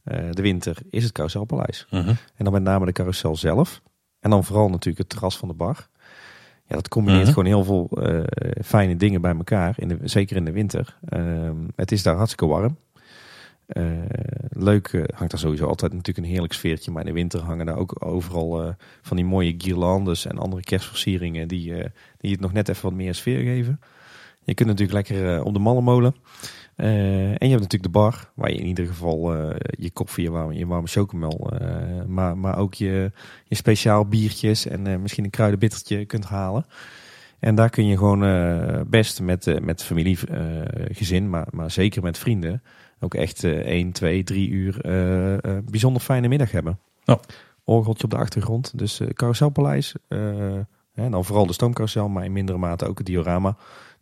[0.02, 1.86] eh, de winter, is het Carouselpaleis.
[1.90, 2.08] Mhm.
[2.08, 3.82] En dan met name de carousel zelf.
[4.20, 5.88] En dan vooral natuurlijk het terras van de bar.
[6.68, 7.32] Ja, dat combineert Mhm.
[7.32, 8.20] gewoon heel veel eh,
[8.64, 9.74] fijne dingen bij elkaar.
[9.78, 10.98] In de, zeker in de winter.
[11.08, 12.76] Ehm, het is daar hartstikke warm.
[14.48, 16.90] Leuk, hangt daar sowieso altijd natuurlijk een heerlijk sfeertje.
[16.90, 21.48] Maar in de winter hangen daar ook overal van die mooie guirlandes en andere kerstversieringen
[21.48, 21.72] die,
[22.18, 23.80] die het nog net even wat meer sfeer geven.
[24.46, 26.14] Je kunt natuurlijk lekker eh, op de mallenmolen.
[26.76, 30.24] Eh, en je hebt natuurlijk de bar, waar je in ieder geval eh, je koffie,
[30.24, 31.50] je warme, je warme chocomel,
[32.06, 33.12] maar, maar ook je,
[33.44, 36.66] je speciaal biertjes en misschien een kruidenbittertje kunt halen.
[37.38, 38.20] En daar kun je gewoon
[38.90, 40.18] best met, met familie,
[40.92, 42.62] gezin, maar, maar zeker met vrienden,
[43.00, 44.78] ook echt eh 1, 2, 3 uur
[45.70, 46.78] bijzonder fijne middag hebben.
[47.04, 47.20] Ja.
[47.64, 49.94] Orgeltje op de achtergrond, dus carouselpaleis.
[50.94, 53.56] en dan vooral de stoomcarousel, maar in mindere mate ook het diorama.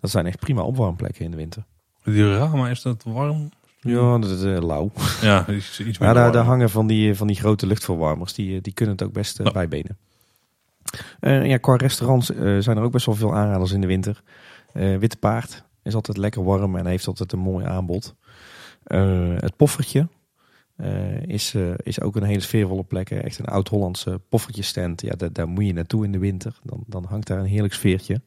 [0.05, 1.65] Dat zijn echt prima opwarmplekken in de winter.
[2.03, 3.51] De diorama, is dat warm?
[3.81, 4.91] Ja, dat is eh, lauw.
[5.23, 8.33] Ja, iets, iets Maar daar, daar hangen van die, van die grote luchtverwarmers.
[8.35, 9.53] Die, die kunnen het ook best eh, Ja.
[9.53, 9.99] bijbenen.
[11.21, 14.23] Eh, ja, qua restaurants eh, zijn er ook best wel veel aanraders in de winter.
[14.73, 18.15] Eh, Witte Paard is altijd lekker warm en heeft altijd een mooi aanbod.
[18.85, 20.09] Eh, het poffertje
[20.77, 23.11] eh, is, eh, is ook een hele sfeervolle plek.
[23.11, 25.01] Echt een oud-Hollandse poffertjesstand.
[25.03, 26.59] Ja, daar, daar moet je naartoe in de winter.
[26.63, 28.21] Dan, dan hangt daar een heerlijk sfeertje.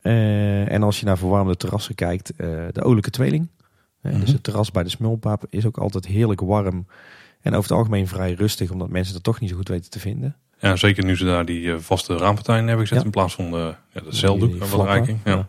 [0.00, 3.48] Eh, en als je naar verwarmde terrassen kijkt, eh, de Olijke Tweeling.
[4.00, 4.32] Eh, Dus Mhm.
[4.32, 6.86] het terras bij de Smulpaap is ook altijd heerlijk warm.
[7.40, 9.98] En over het algemeen vrij rustig, omdat mensen het toch niet zo goed weten te
[10.00, 10.36] vinden.
[10.58, 13.04] Ja, zeker nu ze daar die vaste raampartijen hebben gezet Ja.
[13.04, 14.50] in plaats van de, ja, de zeildoek.
[14.52, 15.18] Die en flappen, verrijking.
[15.24, 15.34] Ja.
[15.36, 15.48] ja.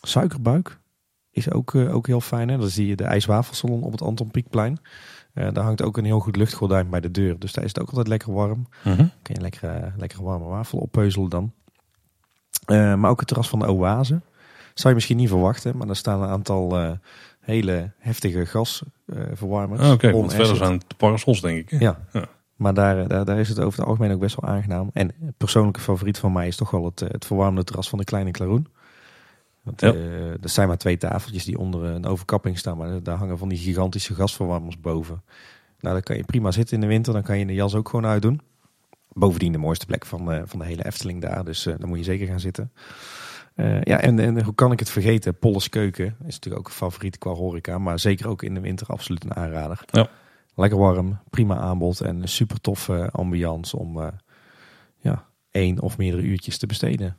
[0.00, 0.78] Suikerbuik
[1.30, 2.48] is ook, ook heel fijn.
[2.48, 2.56] Hè?
[2.58, 4.78] Dat is die, de ijswafelsalon op het Anton Pieckplein.
[5.34, 7.38] Eh, daar hangt ook een heel goed luchtgordijn bij de deur.
[7.38, 8.66] Dus daar is het ook altijd lekker warm.
[8.84, 8.96] Mhm.
[9.22, 11.52] Kun je lekker, lekker warme wafel oppeuzelen dan.
[12.64, 14.20] Eh, maar ook het terras van de Oase.
[14.74, 16.90] Zou je misschien niet verwachten, maar daar staan een aantal eh,
[17.40, 19.80] hele heftige gasverwarmers.
[19.80, 21.80] Ah, Oké, want verder zijn het de parasols denk ik.
[21.80, 21.98] Ja.
[22.12, 22.24] Ja.
[22.56, 24.90] Maar daar, daar, daar is het over het algemeen ook best wel aangenaam.
[24.92, 28.04] En persoonlijke favoriet van mij is toch wel het, eh, het verwarmde terras van de
[28.04, 28.66] Kleine Klaroen.
[29.62, 29.92] Want, Ja.
[30.42, 32.76] er zijn maar twee tafeltjes die onder een overkapping staan.
[32.76, 35.22] Maar daar hangen van die gigantische gasverwarmers boven.
[35.80, 37.12] Nou, dan kan je prima zitten in de winter.
[37.12, 38.40] Dan kan je de jas ook gewoon uitdoen.
[39.12, 41.44] Bovendien de mooiste plek van, eh, van de hele Efteling daar.
[41.44, 42.72] Dus eh, daar moet je zeker gaan zitten.
[43.54, 45.38] Eh, ja, en, en hoe kan ik het vergeten?
[45.38, 47.78] Polles Keuken is natuurlijk ook een favoriet qua horeca.
[47.78, 49.84] Maar zeker ook in de winter absoluut een aanrader.
[49.90, 50.08] Ja.
[50.54, 54.12] Lekker warm, prima aanbod en een super toffe ambiance om
[54.98, 57.18] ja, één of meerdere uurtjes te besteden.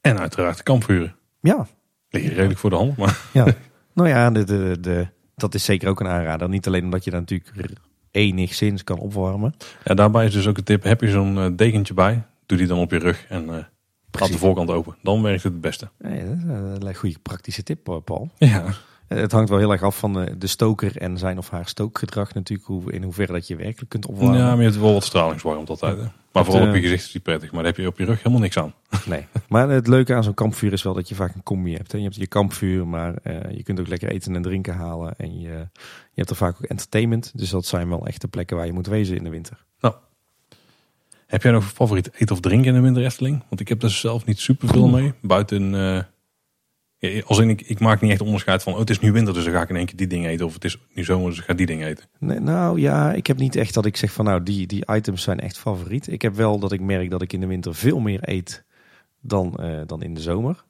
[0.00, 1.16] En uiteraard de kampvuren.
[1.40, 1.66] Ja,
[2.10, 3.46] Liggen redelijk voor de hand, maar ja.
[3.94, 6.48] nou ja, de, de, de, dat is zeker ook een aanrader.
[6.48, 7.78] Niet alleen omdat je daar natuurlijk
[8.10, 9.54] enigszins kan opwarmen.
[9.84, 10.82] ja, daarbij is dus ook een tip.
[10.82, 13.68] Heb je zo'n eh, dekentje bij, doe die dan op je rug en eh laat
[14.10, 14.32] Precies.
[14.32, 14.96] de voorkant open.
[15.02, 15.88] Dan werkt het het beste.
[15.98, 16.42] Nee, dat is
[16.86, 18.30] een goede praktische tip, eh, Paul.
[18.38, 18.74] Ja, Eh,
[19.14, 22.34] Het hangt wel heel erg af van de, de stoker en zijn of haar stookgedrag
[22.34, 22.68] natuurlijk.
[22.68, 24.38] Hoe, in hoeverre dat je werkelijk kunt opwarmen.
[24.38, 25.96] ja maar je hebt wel wat stralingswarmte altijd.
[25.96, 26.04] Hè?
[26.32, 27.52] Maar vooral eh, op je gezicht is die prettig.
[27.52, 28.74] Maar daar heb je op je rug helemaal niks aan.
[29.06, 29.26] Nee.
[29.48, 31.92] Maar het leuke aan zo'n kampvuur is wel dat je vaak een combi hebt.
[31.92, 31.98] Hè.
[31.98, 35.14] Je hebt je kampvuur, maar eh, je kunt ook lekker eten en drinken halen.
[35.16, 37.32] En je, je hebt er vaak ook entertainment.
[37.34, 39.64] Dus dat zijn wel echt de plekken waar je moet wezen in de winter.
[41.30, 43.42] Heb jij nog een favoriet eten of drinken in de winter Efteling?
[43.48, 45.12] Want ik heb er zelf niet super veel mee.
[45.22, 46.02] Buiten, eh,
[47.24, 49.44] als in, ik, ik maak niet echt onderscheid van, oh, het is nu winter, dus
[49.44, 50.46] dan ga ik in één keer die ding eten.
[50.46, 52.04] Of het is nu zomer, dus ik ga die ding eten.
[52.18, 55.22] Nee, nou ja, ik heb niet echt dat ik zeg van nou, die, die items
[55.22, 56.12] zijn echt favoriet.
[56.12, 58.64] Ik heb wel dat ik merk dat ik in de winter veel meer eet
[59.20, 60.64] dan, eh, dan in de zomer.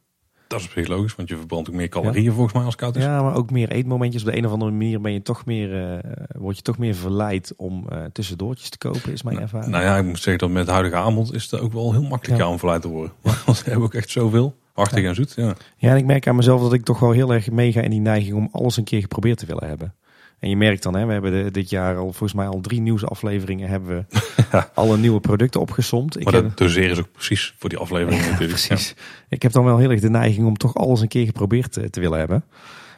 [0.51, 2.97] Dat is op zich logisch, want je verbrandt ook meer calorieën volgens mij als koud
[2.97, 3.03] is.
[3.03, 4.23] Ja, maar ook meer eetmomentjes.
[4.23, 5.99] Op de een of andere manier ben je toch meer, uh,
[6.39, 9.73] word je toch meer verleid om uh, tussendoortjes te kopen, is mijn nou, ervaring.
[9.73, 12.03] Nou ja, ik moet zeggen dat met het huidige aanbod is het ook wel heel
[12.03, 12.49] makkelijk ja.
[12.49, 13.13] om verleid te worden.
[13.47, 14.57] Want ze hebben ook echt zoveel.
[14.73, 15.55] Hartig en zoet, ja.
[15.77, 18.01] Ja, en ik merk aan mezelf dat ik toch wel heel erg meega in die
[18.01, 19.95] neiging om alles een keer geprobeerd te willen hebben.
[20.41, 22.81] En je merkt dan, hè, we hebben de, dit jaar al volgens mij al drie
[22.81, 24.19] nieuwsafleveringen hebben we
[24.53, 24.71] ja.
[24.75, 26.25] alle nieuwe producten opgesomd.
[26.25, 28.65] Maar ik dat doseren is ook precies voor die aflevering ja, natuurlijk.
[28.65, 28.95] Precies.
[29.29, 31.91] Ik heb dan wel heel erg de neiging om toch alles een keer geprobeerd te,
[31.91, 32.45] te willen hebben.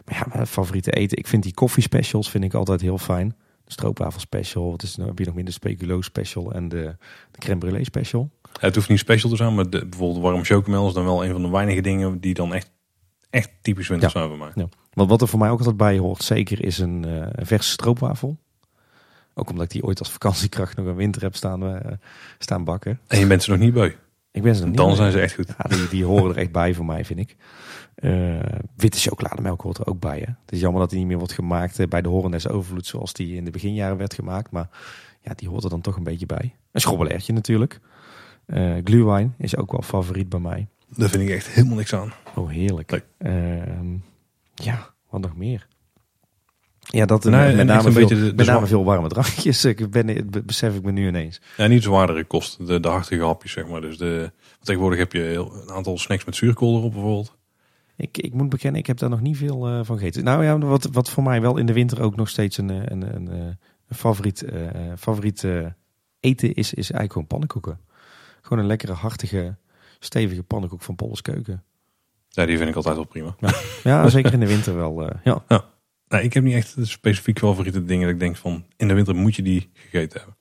[0.05, 3.37] Maar ja, mijn favoriete eten, ik vind die koffie specials vind ik altijd heel fijn.
[3.65, 6.97] De stroopwafel special, wat is, nou heb je nog meer de speculoos special en de,
[7.31, 8.31] de crème brûlée special.
[8.61, 11.33] Het hoeft niet special te zijn, maar de, bijvoorbeeld warm chocomel is dan wel een
[11.33, 12.71] van de weinige dingen die dan echt,
[13.33, 14.51] echt typisch winters zijn voor mij.
[14.55, 14.69] Ja.
[14.93, 17.71] Want wat er voor mij ook altijd bij hoort, zeker is een, uh, een verse
[17.71, 18.37] stroopwafel.
[19.35, 21.81] Ook omdat ik die ooit als vakantiekracht nog een winter heb staan, uh,
[22.39, 23.01] staan bakken.
[23.07, 23.93] En je bent ze nog niet beu?
[24.31, 24.97] Ik ben ze nog niet Dan beu.
[24.97, 25.49] zijn ze echt goed.
[25.59, 27.37] Ja, die, die horen er echt bij voor mij, vind ik.
[27.97, 28.41] Uh,
[28.77, 30.19] witte chocolademelk hoort er ook bij.
[30.19, 30.33] Hè?
[30.45, 33.37] Het is jammer dat die niet meer wordt gemaakt bij de Horendes Overvloed zoals die
[33.37, 34.51] in de beginjaren werd gemaakt.
[34.51, 34.69] Maar
[35.21, 36.55] ja, die hoort er dan toch een beetje bij.
[36.73, 37.81] Een schrobbelairtje natuurlijk.
[38.47, 40.67] Uh, Glühwein is ook wel favoriet bij mij.
[40.97, 42.13] Daar vind ik echt helemaal niks aan.
[42.35, 43.03] Oh, heerlijk.
[43.19, 43.63] Uh,
[44.55, 45.67] ja, wat nog meer?
[46.81, 49.65] Ja, dat Nee, met name, een veel, beetje de- de met name veel warme drankjes.
[49.65, 51.41] Ik ben, be- besef ik me nu ineens.
[51.57, 52.67] Ja, niet zwaardere kost.
[52.67, 53.81] De, de hartige hapjes, zeg maar.
[53.81, 57.37] Dus de, tegenwoordig heb je heel- een aantal snacks met zuurkool erop bijvoorbeeld.
[57.97, 60.25] Ik, ik moet bekennen, ik heb daar nog niet veel eh, van gegeten.
[60.25, 62.77] Nou ja, wat, wat voor mij wel in de winter ook nog steeds een, eh,
[62.85, 63.39] een, een, eh,
[63.89, 64.45] een favoriet,
[64.99, 65.45] favoriet
[66.21, 67.79] eten is, is eigenlijk gewoon pannenkoeken.
[68.43, 69.57] Gewoon een lekkere, hartige,
[70.05, 71.65] stevige pannenkoek van Polles Keuken.
[72.29, 73.37] Ja, die vind ik altijd wel prima.
[73.85, 75.09] Ja, zeker in de winter wel.
[75.09, 75.65] eh, ja.
[76.09, 78.65] Nee, ik heb niet echt specifiek favoriete dingen dat ik denk van...
[78.77, 80.37] in de winter moet je die gegeten hebben.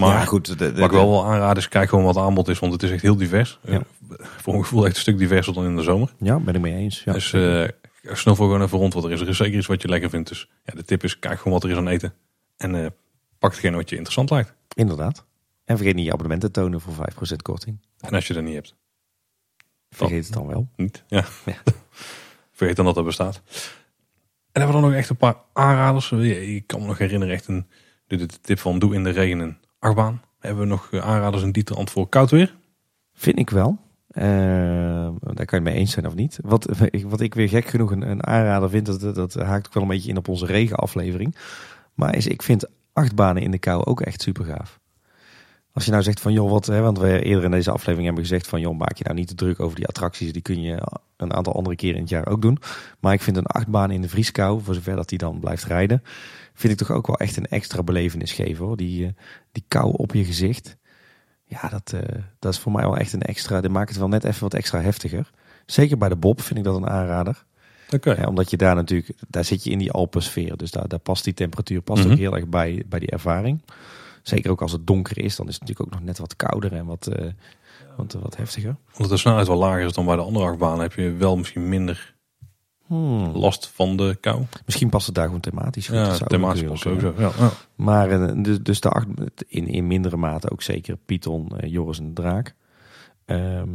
[0.00, 0.46] Maar ja, goed.
[0.46, 2.58] De, de, wat ik wel wil aanraden is kijk gewoon wat aanbod is.
[2.58, 3.58] Want het is echt heel divers.
[3.62, 3.72] Ja.
[3.72, 3.80] Eh,
[4.18, 6.12] Voor mijn gevoel echt een stuk diverser dan in de zomer.
[6.18, 7.02] Ja, ben ik mee eens.
[7.04, 7.68] Ja, dus eh
[8.02, 9.20] snuffel gewoon even rond wat er is.
[9.20, 10.28] Er is zeker iets wat je lekker vindt.
[10.28, 12.14] Dus ja, de tip is kijk gewoon wat er is aan eten.
[12.56, 12.86] En eh,
[13.38, 14.54] pak hetgeen wat je interessant lijkt.
[14.74, 15.24] Inderdaad.
[15.64, 17.78] En vergeet niet je abonnement te tonen voor 5% korting.
[18.00, 18.76] En als je dat niet hebt,
[19.90, 20.68] Vergeet het dan wel.
[20.76, 21.04] niet.
[21.06, 21.24] Ja.
[21.44, 21.56] Ja.
[22.52, 23.42] Vergeet dan dat dat bestaat.
[24.52, 26.12] En hebben we dan nog echt een paar aanraders.
[26.12, 27.66] Ik kan me nog herinneren echt een
[28.06, 30.22] de, tip van doe in de regen een achtbaan.
[30.38, 32.54] Hebben we nog eh, aanraders in Dieterand voor koud weer?
[33.12, 33.78] Vind ik wel.
[34.08, 34.24] Eh,
[35.20, 36.38] daar kan je mee eens zijn of niet.
[36.42, 36.68] Wat,
[37.06, 39.88] wat ik weer gek genoeg een, een aanrader vind, dat, dat haakt ook wel een
[39.88, 41.36] beetje in op onze regenaflevering.
[41.94, 44.80] Maar is, ik vind achtbanen in de kou ook echt super gaaf.
[45.74, 48.22] Als je nou zegt van joh, wat, hè, want we eerder in deze aflevering hebben
[48.24, 50.32] gezegd van joh, maak je nou niet te druk over die attracties.
[50.32, 50.82] Die kun je
[51.16, 52.58] een aantal andere keren in het jaar ook doen.
[53.00, 56.02] Maar ik vind een achtbaan in de vrieskou, voor zover dat die dan blijft rijden,
[56.54, 58.76] vind ik toch ook wel echt een extra belevenis geven hoor.
[58.76, 59.12] Die, eh,
[59.52, 60.76] die kou op je gezicht.
[61.44, 63.60] Ja, dat, eh, dat is voor mij wel echt een extra.
[63.60, 65.30] Dat maakt het wel net even wat extra heftiger.
[65.66, 67.44] Zeker bij de Bob vind ik dat een aanrader.
[68.16, 70.56] Ja, omdat je daar natuurlijk, daar zit je in die Alpensfeer.
[70.56, 72.12] Dus daar, daar past die temperatuur past Mhm.
[72.12, 73.60] ook heel erg bij, bij die ervaring.
[74.24, 76.72] Zeker ook als het donker is, dan is het natuurlijk ook nog net wat kouder
[76.72, 77.30] en wat, eh,
[77.96, 78.76] wat, wat heftiger.
[78.92, 81.68] Omdat de snelheid wel lager is dan bij de andere achtbanen, heb je wel misschien
[81.68, 82.14] minder
[82.86, 83.30] Hmm.
[83.36, 84.42] last van de kou.
[84.66, 85.96] Misschien past het daar gewoon thematisch goed.
[85.96, 87.00] Ja, thematisch natuurlijk pas kunnen.
[87.00, 87.38] sowieso.
[87.42, 87.52] Ja, ja.
[87.74, 89.06] Maar eh, dus, dus de acht,
[89.48, 92.54] in, in mindere mate ook zeker Python, eh, Joris en de Draak.
[93.24, 93.68] Ehm,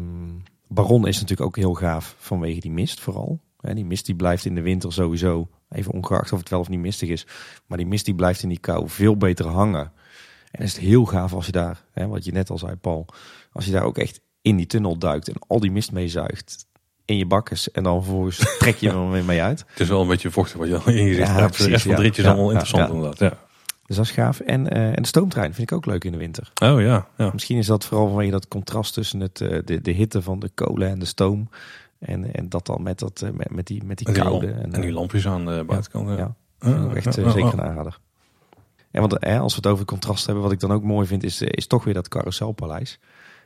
[0.67, 3.39] Baron is natuurlijk ook heel gaaf vanwege die mist vooral.
[3.61, 6.69] Hè, die mist die blijft in de winter sowieso, even ongeacht of het wel of
[6.69, 7.27] niet mistig is.
[7.65, 9.91] Maar die mist die blijft in die kou veel beter hangen.
[10.51, 13.05] En is het heel gaaf als je daar, hè, wat je net al zei Paul,
[13.51, 16.65] als je daar ook echt in die tunnel duikt en al die mist meezuigt
[17.05, 17.71] in je bakkes.
[17.71, 19.59] En dan vervolgens trek je hem er weer mee uit.
[19.67, 21.45] Het is wel een beetje vochtig wat je al in je Ja, hebt.
[21.45, 22.23] precies, de rest van het ja.
[22.23, 22.93] Ja, allemaal ja, interessant ja.
[22.95, 23.19] inderdaad.
[23.19, 23.37] Ja.
[23.85, 24.39] Dus dat is gaaf.
[24.39, 26.51] En, eh, en de stoomtrein vind ik ook leuk in de winter.
[26.63, 27.29] Oh ja, ja.
[27.33, 30.49] Misschien is dat vooral vanwege dat contrast tussen het, eh, de, de hitte van de
[30.49, 31.49] kolen en de stoom.
[31.99, 34.47] En, en dat dan met, dat, eh, met, met die, met die En die, koude.
[34.47, 36.09] lamp- en, en die lampjes aan de buitenkant.
[36.09, 36.15] Ja.
[36.17, 36.35] ja.
[36.59, 37.53] Ja, vind ik ook echt ja, ja, zeker ja.
[37.53, 37.99] een aanrader.
[38.91, 41.23] En want eh, als we het over contrast hebben, wat ik dan ook mooi vind,
[41.23, 42.99] is, eh, is toch weer dat carouselpaleis.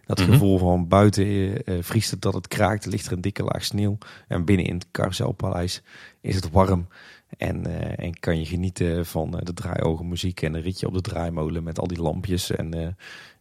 [0.06, 0.32] Dat Mhm.
[0.32, 3.66] gevoel van buiten eh, eh, vriest het dat het kraakt, ligt er een dikke laag
[3.66, 3.98] sneeuw.
[4.28, 5.82] En binnen in het carouselpaleis
[6.22, 6.88] is het warm.
[7.38, 7.66] En,
[7.98, 11.64] en kan je genieten van eh, de draaiogen muziek en een ritje op de draaimolen
[11.64, 12.52] met al die lampjes.
[12.52, 12.96] En,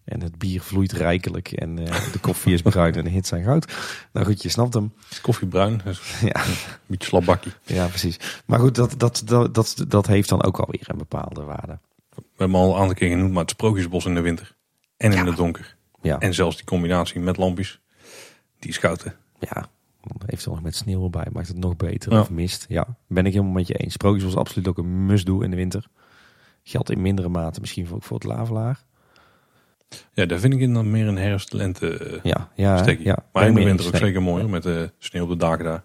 [0.05, 1.75] en het bier vloeit rijkelijk en
[2.13, 3.73] de koffie is bruin en de hits zijn goud.
[4.13, 4.93] Nou goed, je snapt hem.
[5.03, 6.01] Het is koffiebruin, dus
[6.33, 6.55] Ja, een
[6.87, 7.53] beetje slabbakkie.
[7.65, 8.17] ja precies.
[8.47, 11.79] Maar goed, dat, dat, dat, dat, dat heeft dan ook alweer een bepaalde waarde.
[12.15, 14.57] We hebben al een aantal keer genoemd, maar het sprookjesbos in de winter.
[14.97, 15.25] En in Ja.
[15.25, 15.77] het donker.
[16.03, 17.81] Ja, En zelfs die combinatie met lampjes.
[18.59, 19.11] Die hè.
[19.39, 19.67] ja.
[20.27, 22.13] eventueel nog met sneeuw erbij maakt het nog beter.
[22.13, 22.21] Ja.
[22.21, 22.65] Of mist.
[22.69, 23.93] Ja, ben ik helemaal met je eens.
[23.93, 25.87] Sprookjes was absoluut ook een must-do in de winter.
[26.63, 28.83] Geldt in mindere mate misschien ook voor het lavelaar.
[30.13, 33.19] Ja, daar vind ik in dan meer een herfst-lente eh, Ja, ja, ja.
[33.33, 35.85] maar in de winter ook zeker mooi met de sneeuw op de daken daar.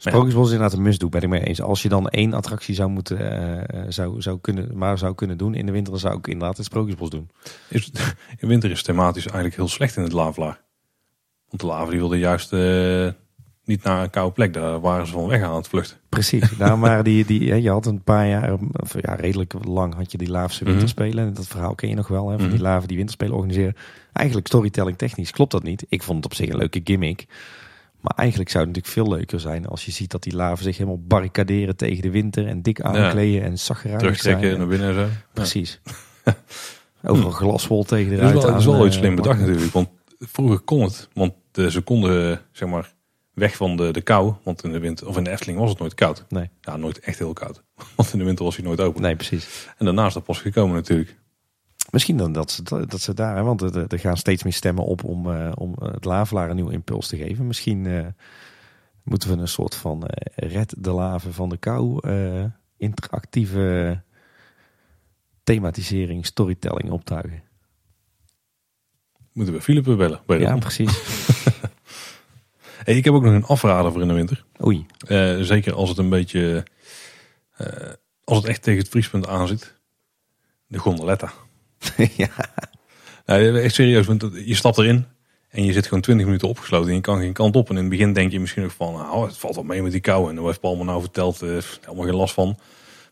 [0.00, 1.62] Sprookjesbos is inderdaad een must-do, ben ik mee eens.
[1.62, 3.18] Als je dan één attractie zou moeten,
[3.68, 6.56] eh, zou, zou kunnen, maar zou kunnen doen in de winter, dan zou ik inderdaad
[6.56, 7.30] het Sprookjesbos doen.
[7.68, 7.90] Is,
[8.40, 10.60] in winter is thematisch eigenlijk heel slecht in het lavelaar.
[11.48, 13.08] Want de lava die wilde juist eh,
[13.64, 14.52] niet naar een koude plek.
[14.52, 15.96] Daar waren ze van weg aan het vluchten.
[16.08, 20.12] Precies, daarom waren die, die, je had een paar jaar, of ja, redelijk lang had
[20.12, 20.72] je die Laafse Mhm.
[20.72, 21.26] winterspelen.
[21.26, 22.54] En dat verhaal ken je nog wel, hè, van Mhm.
[22.54, 23.76] die Laven die winterspelen organiseren.
[24.12, 25.86] Eigenlijk storytelling technisch klopt dat niet.
[25.88, 27.26] Ik vond het op zich een leuke gimmick.
[28.00, 30.76] Maar eigenlijk zou het natuurlijk veel leuker zijn als je ziet dat die laven zich
[30.76, 34.14] helemaal barricaderen tegen de winter en dik aankleden en zaggerijnig zijn.
[34.14, 35.00] Terugtrekken En- naar binnen en zo.
[35.00, 35.08] Ja.
[35.32, 35.80] Precies.
[37.02, 39.14] Overal glaswol tegen de Dat is ruit wel, dat is wel aan, ooit eh, slim
[39.14, 39.72] bedacht natuurlijk.
[39.72, 39.88] Want
[40.18, 41.08] vroeger kon het.
[41.12, 42.94] Want ze konden zeg maar
[43.34, 44.34] weg van de, de kou.
[44.42, 46.24] Want in de winter, of in de Efteling was het nooit koud.
[46.28, 46.50] Nee.
[46.60, 47.62] Ja, nooit echt heel koud.
[47.96, 49.02] Want in de winter was hij nooit open.
[49.02, 49.66] Nee, precies.
[49.76, 51.16] En daarna is dat pas gekomen natuurlijk.
[51.90, 54.84] Misschien dan dat ze, dat ze daar, hè, want er, er gaan steeds meer stemmen
[54.84, 57.46] op om, eh, om het lavelaar een nieuwe impuls te geven.
[57.46, 58.06] Misschien eh,
[59.02, 62.44] moeten we een soort van eh, red de laven van de kou eh,
[62.76, 64.00] interactieve
[65.44, 67.42] thematisering, storytelling optuigen.
[69.32, 70.20] Moeten we Philippe bellen.
[70.26, 71.00] Bij Ja, precies.
[72.84, 74.44] hey, ik heb ook nog een afrader voor in de winter.
[74.64, 74.86] Oei.
[75.06, 76.66] Eh, zeker als het een beetje...
[77.56, 77.92] eh,
[78.24, 79.76] als het echt tegen het vriespunt aan zit.
[80.66, 81.32] De gondoletta.
[82.16, 82.30] ja.
[83.26, 85.06] Nou, echt serieus, want je stapt erin
[85.48, 87.68] en je zit gewoon 20 minuten opgesloten en je kan geen kant op.
[87.70, 89.92] En in het begin denk je misschien ook van, nou, het valt wel mee met
[89.92, 90.28] die kou.
[90.28, 91.48] En dan heeft Paul me nou verteld, eh
[91.80, 92.58] helemaal geen last van.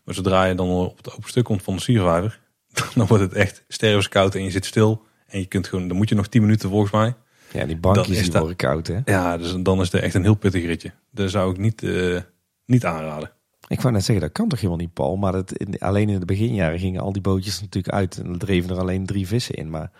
[0.03, 2.39] Maar zodra je dan op het open stuk komt van de siervijver,
[2.95, 5.05] dan wordt het echt stervenskoud en je zit stil.
[5.27, 7.15] En je kunt gewoon, dan moet je nog 10 minuten volgens mij.
[7.51, 8.99] ja, die bankjes is die worden koud, hè?
[9.05, 10.91] Ja, dus dan is het echt een heel pittig ritje.
[11.11, 12.17] Dat zou ik niet, eh,
[12.65, 13.31] niet aanraden.
[13.67, 15.15] Ik wou net zeggen, dat kan toch helemaal niet, Paul?
[15.15, 18.17] Maar dat, in- alleen in de beginjaren gingen al die bootjes natuurlijk uit.
[18.17, 19.69] En er dreven er alleen drie vissen in.
[19.69, 19.91] Maar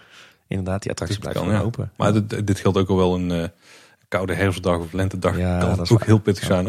[0.47, 1.59] inderdaad, die attractie blijft ja.
[1.61, 1.91] open.
[1.97, 3.47] Maar dit, dit geldt ook al wel een eh,
[4.07, 5.37] koude herfstdag of lentedag.
[5.37, 6.07] Ja, kan dat is ook waar.
[6.07, 6.65] heel pittig zijn.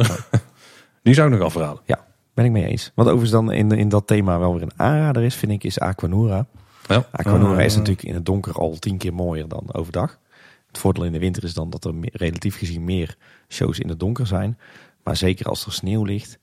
[1.02, 1.80] Die zou ik nog afraden.
[1.84, 2.92] Ja, ben ik mee eens.
[2.94, 5.78] Wat overigens dan in, in dat thema wel weer een aanrader is, vind ik, is
[5.80, 6.46] Aquanura.
[6.86, 7.06] Ja.
[7.10, 10.18] Aquanura is Eh, natuurlijk in het donker al tien keer mooier dan overdag.
[10.66, 13.16] Het voordeel in de winter is dan dat er relatief gezien meer
[13.48, 14.58] shows in het donker zijn.
[15.02, 16.38] Maar zeker als er sneeuw ligt,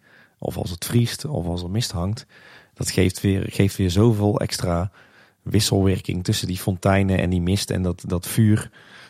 [0.46, 2.26] of als het vriest, of als er mist hangt.
[2.74, 4.92] Dat geeft weer, geeft weer zoveel extra
[5.42, 8.70] wisselwerking tussen die fonteinen en die mist en dat, dat vuur.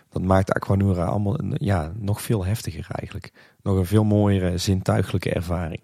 [0.09, 3.31] Dat maakt Aquanura allemaal een- ja, nog veel heftiger eigenlijk.
[3.63, 5.81] Nog een veel mooiere zintuigelijke ervaring.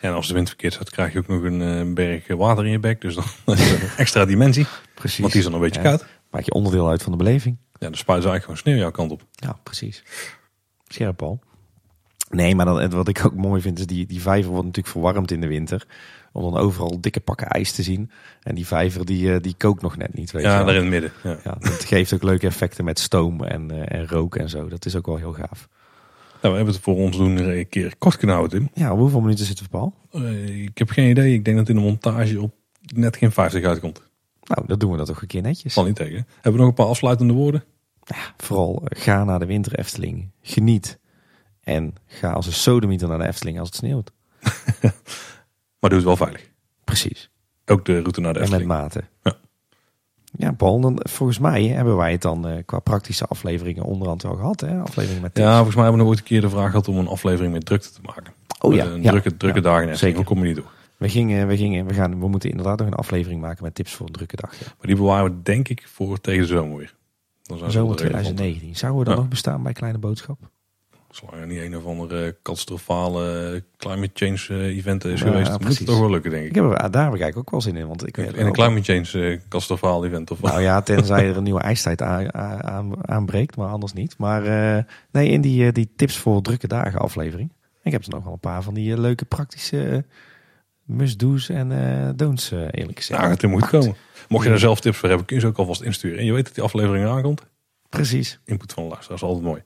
[0.00, 2.70] En als de wind verkeerd staat, krijg je ook nog een eh, berg water in
[2.70, 3.00] je bek.
[3.00, 3.24] Dus dan
[3.56, 4.66] is een extra dimensie.
[4.94, 5.18] Precies.
[5.18, 5.88] Want die is dan een beetje Ja.
[5.88, 6.04] koud.
[6.30, 7.56] Maak je onderdeel uit van de beleving.
[7.72, 9.24] Ja, dan spuit ze eigenlijk gewoon sneeuw jouw kant op.
[9.32, 10.02] Ja, precies.
[10.88, 11.40] Scherp al.
[12.34, 15.30] Nee, maar dan, wat ik ook mooi vind is die, die vijver wordt natuurlijk verwarmd
[15.30, 15.86] in de winter.
[16.32, 18.10] Om dan overal dikke pakken ijs te zien.
[18.42, 20.30] En die vijver die, eh, die kookt nog net niet.
[20.30, 21.12] Weet Ja, daar in het midden.
[21.22, 21.38] Ja.
[21.44, 24.68] Ja, dat geeft ook leuke effecten met stoom en, eh, en rook en zo.
[24.68, 25.68] Dat is ook wel heel gaaf.
[26.44, 28.70] Nou, we hebben het voor ons doen er een keer kort kunnen houden, Tim.
[28.84, 29.94] Ja, hoeveel minuten zitten we, Paul?
[30.10, 31.34] Eh, ik heb geen idee.
[31.34, 32.54] Ik denk dat in de montage op
[32.94, 34.02] net geen 50 uitkomt.
[34.42, 35.72] Nou, dan doen we dat toch een keer netjes.
[35.72, 36.26] Val niet tegen.
[36.34, 37.64] Hebben we nog een paar afsluitende woorden?
[38.36, 40.30] Vooral eh, ga naar de winter Efteling.
[40.42, 40.98] Geniet.
[41.64, 44.10] En ga als een sodemieter naar de Efteling als het sneeuwt.
[45.80, 46.50] Maar doe het wel veilig.
[46.84, 47.30] Precies.
[47.66, 48.80] Ook de route naar de En met Efteling.
[48.80, 49.04] mate.
[49.22, 49.34] Ja.
[50.36, 54.34] Ja, Paul, dan, volgens mij hebben wij het dan eh, qua praktische afleveringen onderhand wel
[54.34, 54.60] gehad.
[54.60, 54.80] Hè?
[54.80, 55.46] Aflevering met tips.
[55.46, 57.52] Ja, volgens mij hebben we nog ooit een keer de vraag gehad om een aflevering
[57.52, 58.32] met drukte te maken.
[58.60, 59.10] Oh ja, Een ja.
[59.10, 59.98] drukke, drukke Ja, dagen in Efteling.
[59.98, 60.16] zeker.
[60.16, 60.72] Hoe kom je niet door?
[60.96, 63.92] We, gingen, we, gingen, we, gaan, we moeten inderdaad nog een aflevering maken met tips
[63.92, 64.58] voor een drukke dag.
[64.58, 64.66] Ja.
[64.66, 66.94] Maar die bewaren we denk ik voor tegen de zomer weer.
[67.42, 68.24] Dan zijn Zomer wel relevant.
[68.36, 68.76] 2019.
[68.76, 70.38] Zouden we dan nog bestaan bij Kleine Boodschap?
[71.14, 75.60] Zolang er niet een of andere catastrofale climate change eh, event is Ja, geweest, dan
[75.62, 76.54] moet het toch wel lukken, denk Ik ik.
[76.54, 77.86] heb ah, daar heb ik ook wel zin in.
[77.86, 80.50] Want ik weet In een climate change eh catastrofaal event of wat?
[80.50, 82.34] Nou ja, tenzij er een nieuwe ijstijd aan,
[82.64, 84.14] aan, aanbreekt, maar anders niet.
[84.18, 84.44] Maar
[84.76, 87.52] eh, nee, in die, die tips voor drukke dagen aflevering.
[87.82, 90.04] Ik heb er nog wel een paar van die leuke praktische
[90.84, 91.68] must-do's en
[92.16, 93.20] don'ts eerlijk gezegd.
[93.20, 93.96] Nou, het er moet komen.
[94.28, 96.18] Mocht je daar zelf tips voor hebben, kun je ze ook alvast insturen.
[96.18, 97.42] En je weet dat die aflevering aankomt.
[97.88, 98.38] Precies.
[98.44, 99.62] Input van de luisteraar is altijd mooi.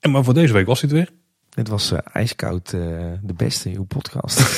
[0.00, 1.10] En maar voor deze week was dit weer.
[1.48, 2.80] Dit was eh, ijskoud eh,
[3.22, 4.40] de beste in uw podcast.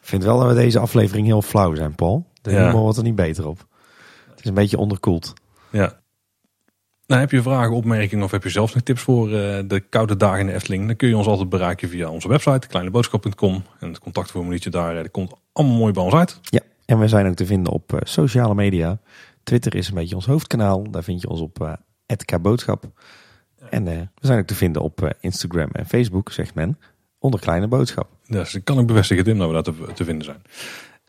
[0.00, 2.26] Ik vind wel dat we deze aflevering heel flauw zijn, Paul.
[2.42, 2.66] De Ja.
[2.66, 3.66] humor wordt er niet beter op.
[4.30, 5.32] Het is een beetje onderkoeld.
[5.70, 5.98] Ja.
[7.06, 10.16] Nou, heb je vragen, opmerkingen of heb je zelf nog tips voor eh, de koude
[10.16, 10.86] dagen in de Efteling?
[10.86, 13.62] Dan kun je ons altijd bereiken via onze website, kleineboodschap.com.
[13.80, 16.38] En het contactformuliertje daar, dat komt allemaal mooi bij ons uit.
[16.42, 18.98] Ja, en we zijn ook te vinden op sociale media.
[19.42, 20.90] Twitter is een beetje ons hoofdkanaal.
[20.90, 21.72] Daar vind je ons op eh
[22.24, 22.84] @kboodschap.
[23.70, 26.78] En eh, we zijn ook te vinden op eh, Instagram en Facebook, zegt men,
[27.18, 28.08] onder Kleine Boodschap.
[28.26, 30.42] Dus ik kan ik bevestigen, Tim, dat we daar te, te vinden zijn.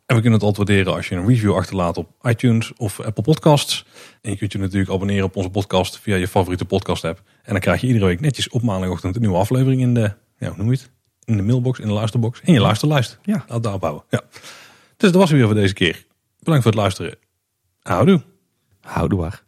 [0.05, 3.23] En we kunnen het altijd waarderen als je een review achterlaat op iTunes of Apple
[3.23, 3.85] Podcasts.
[4.21, 7.21] En je kunt je natuurlijk abonneren op onze podcast via je favoriete podcast app.
[7.43, 10.47] En dan krijg je iedere week netjes op maandagochtend een nieuwe aflevering in de, ja,
[10.47, 10.89] hoe noem je het?
[11.23, 13.19] In de mailbox, in de luisterbox, in je luisterlijst.
[13.23, 13.45] Ja.
[13.47, 14.03] Laat.
[14.09, 14.21] Ja.
[14.97, 16.05] Dus dat was het weer voor deze keer.
[16.39, 17.15] Bedankt voor het luisteren.
[17.81, 18.21] Houdoe.
[18.81, 19.43] Houdoe waar.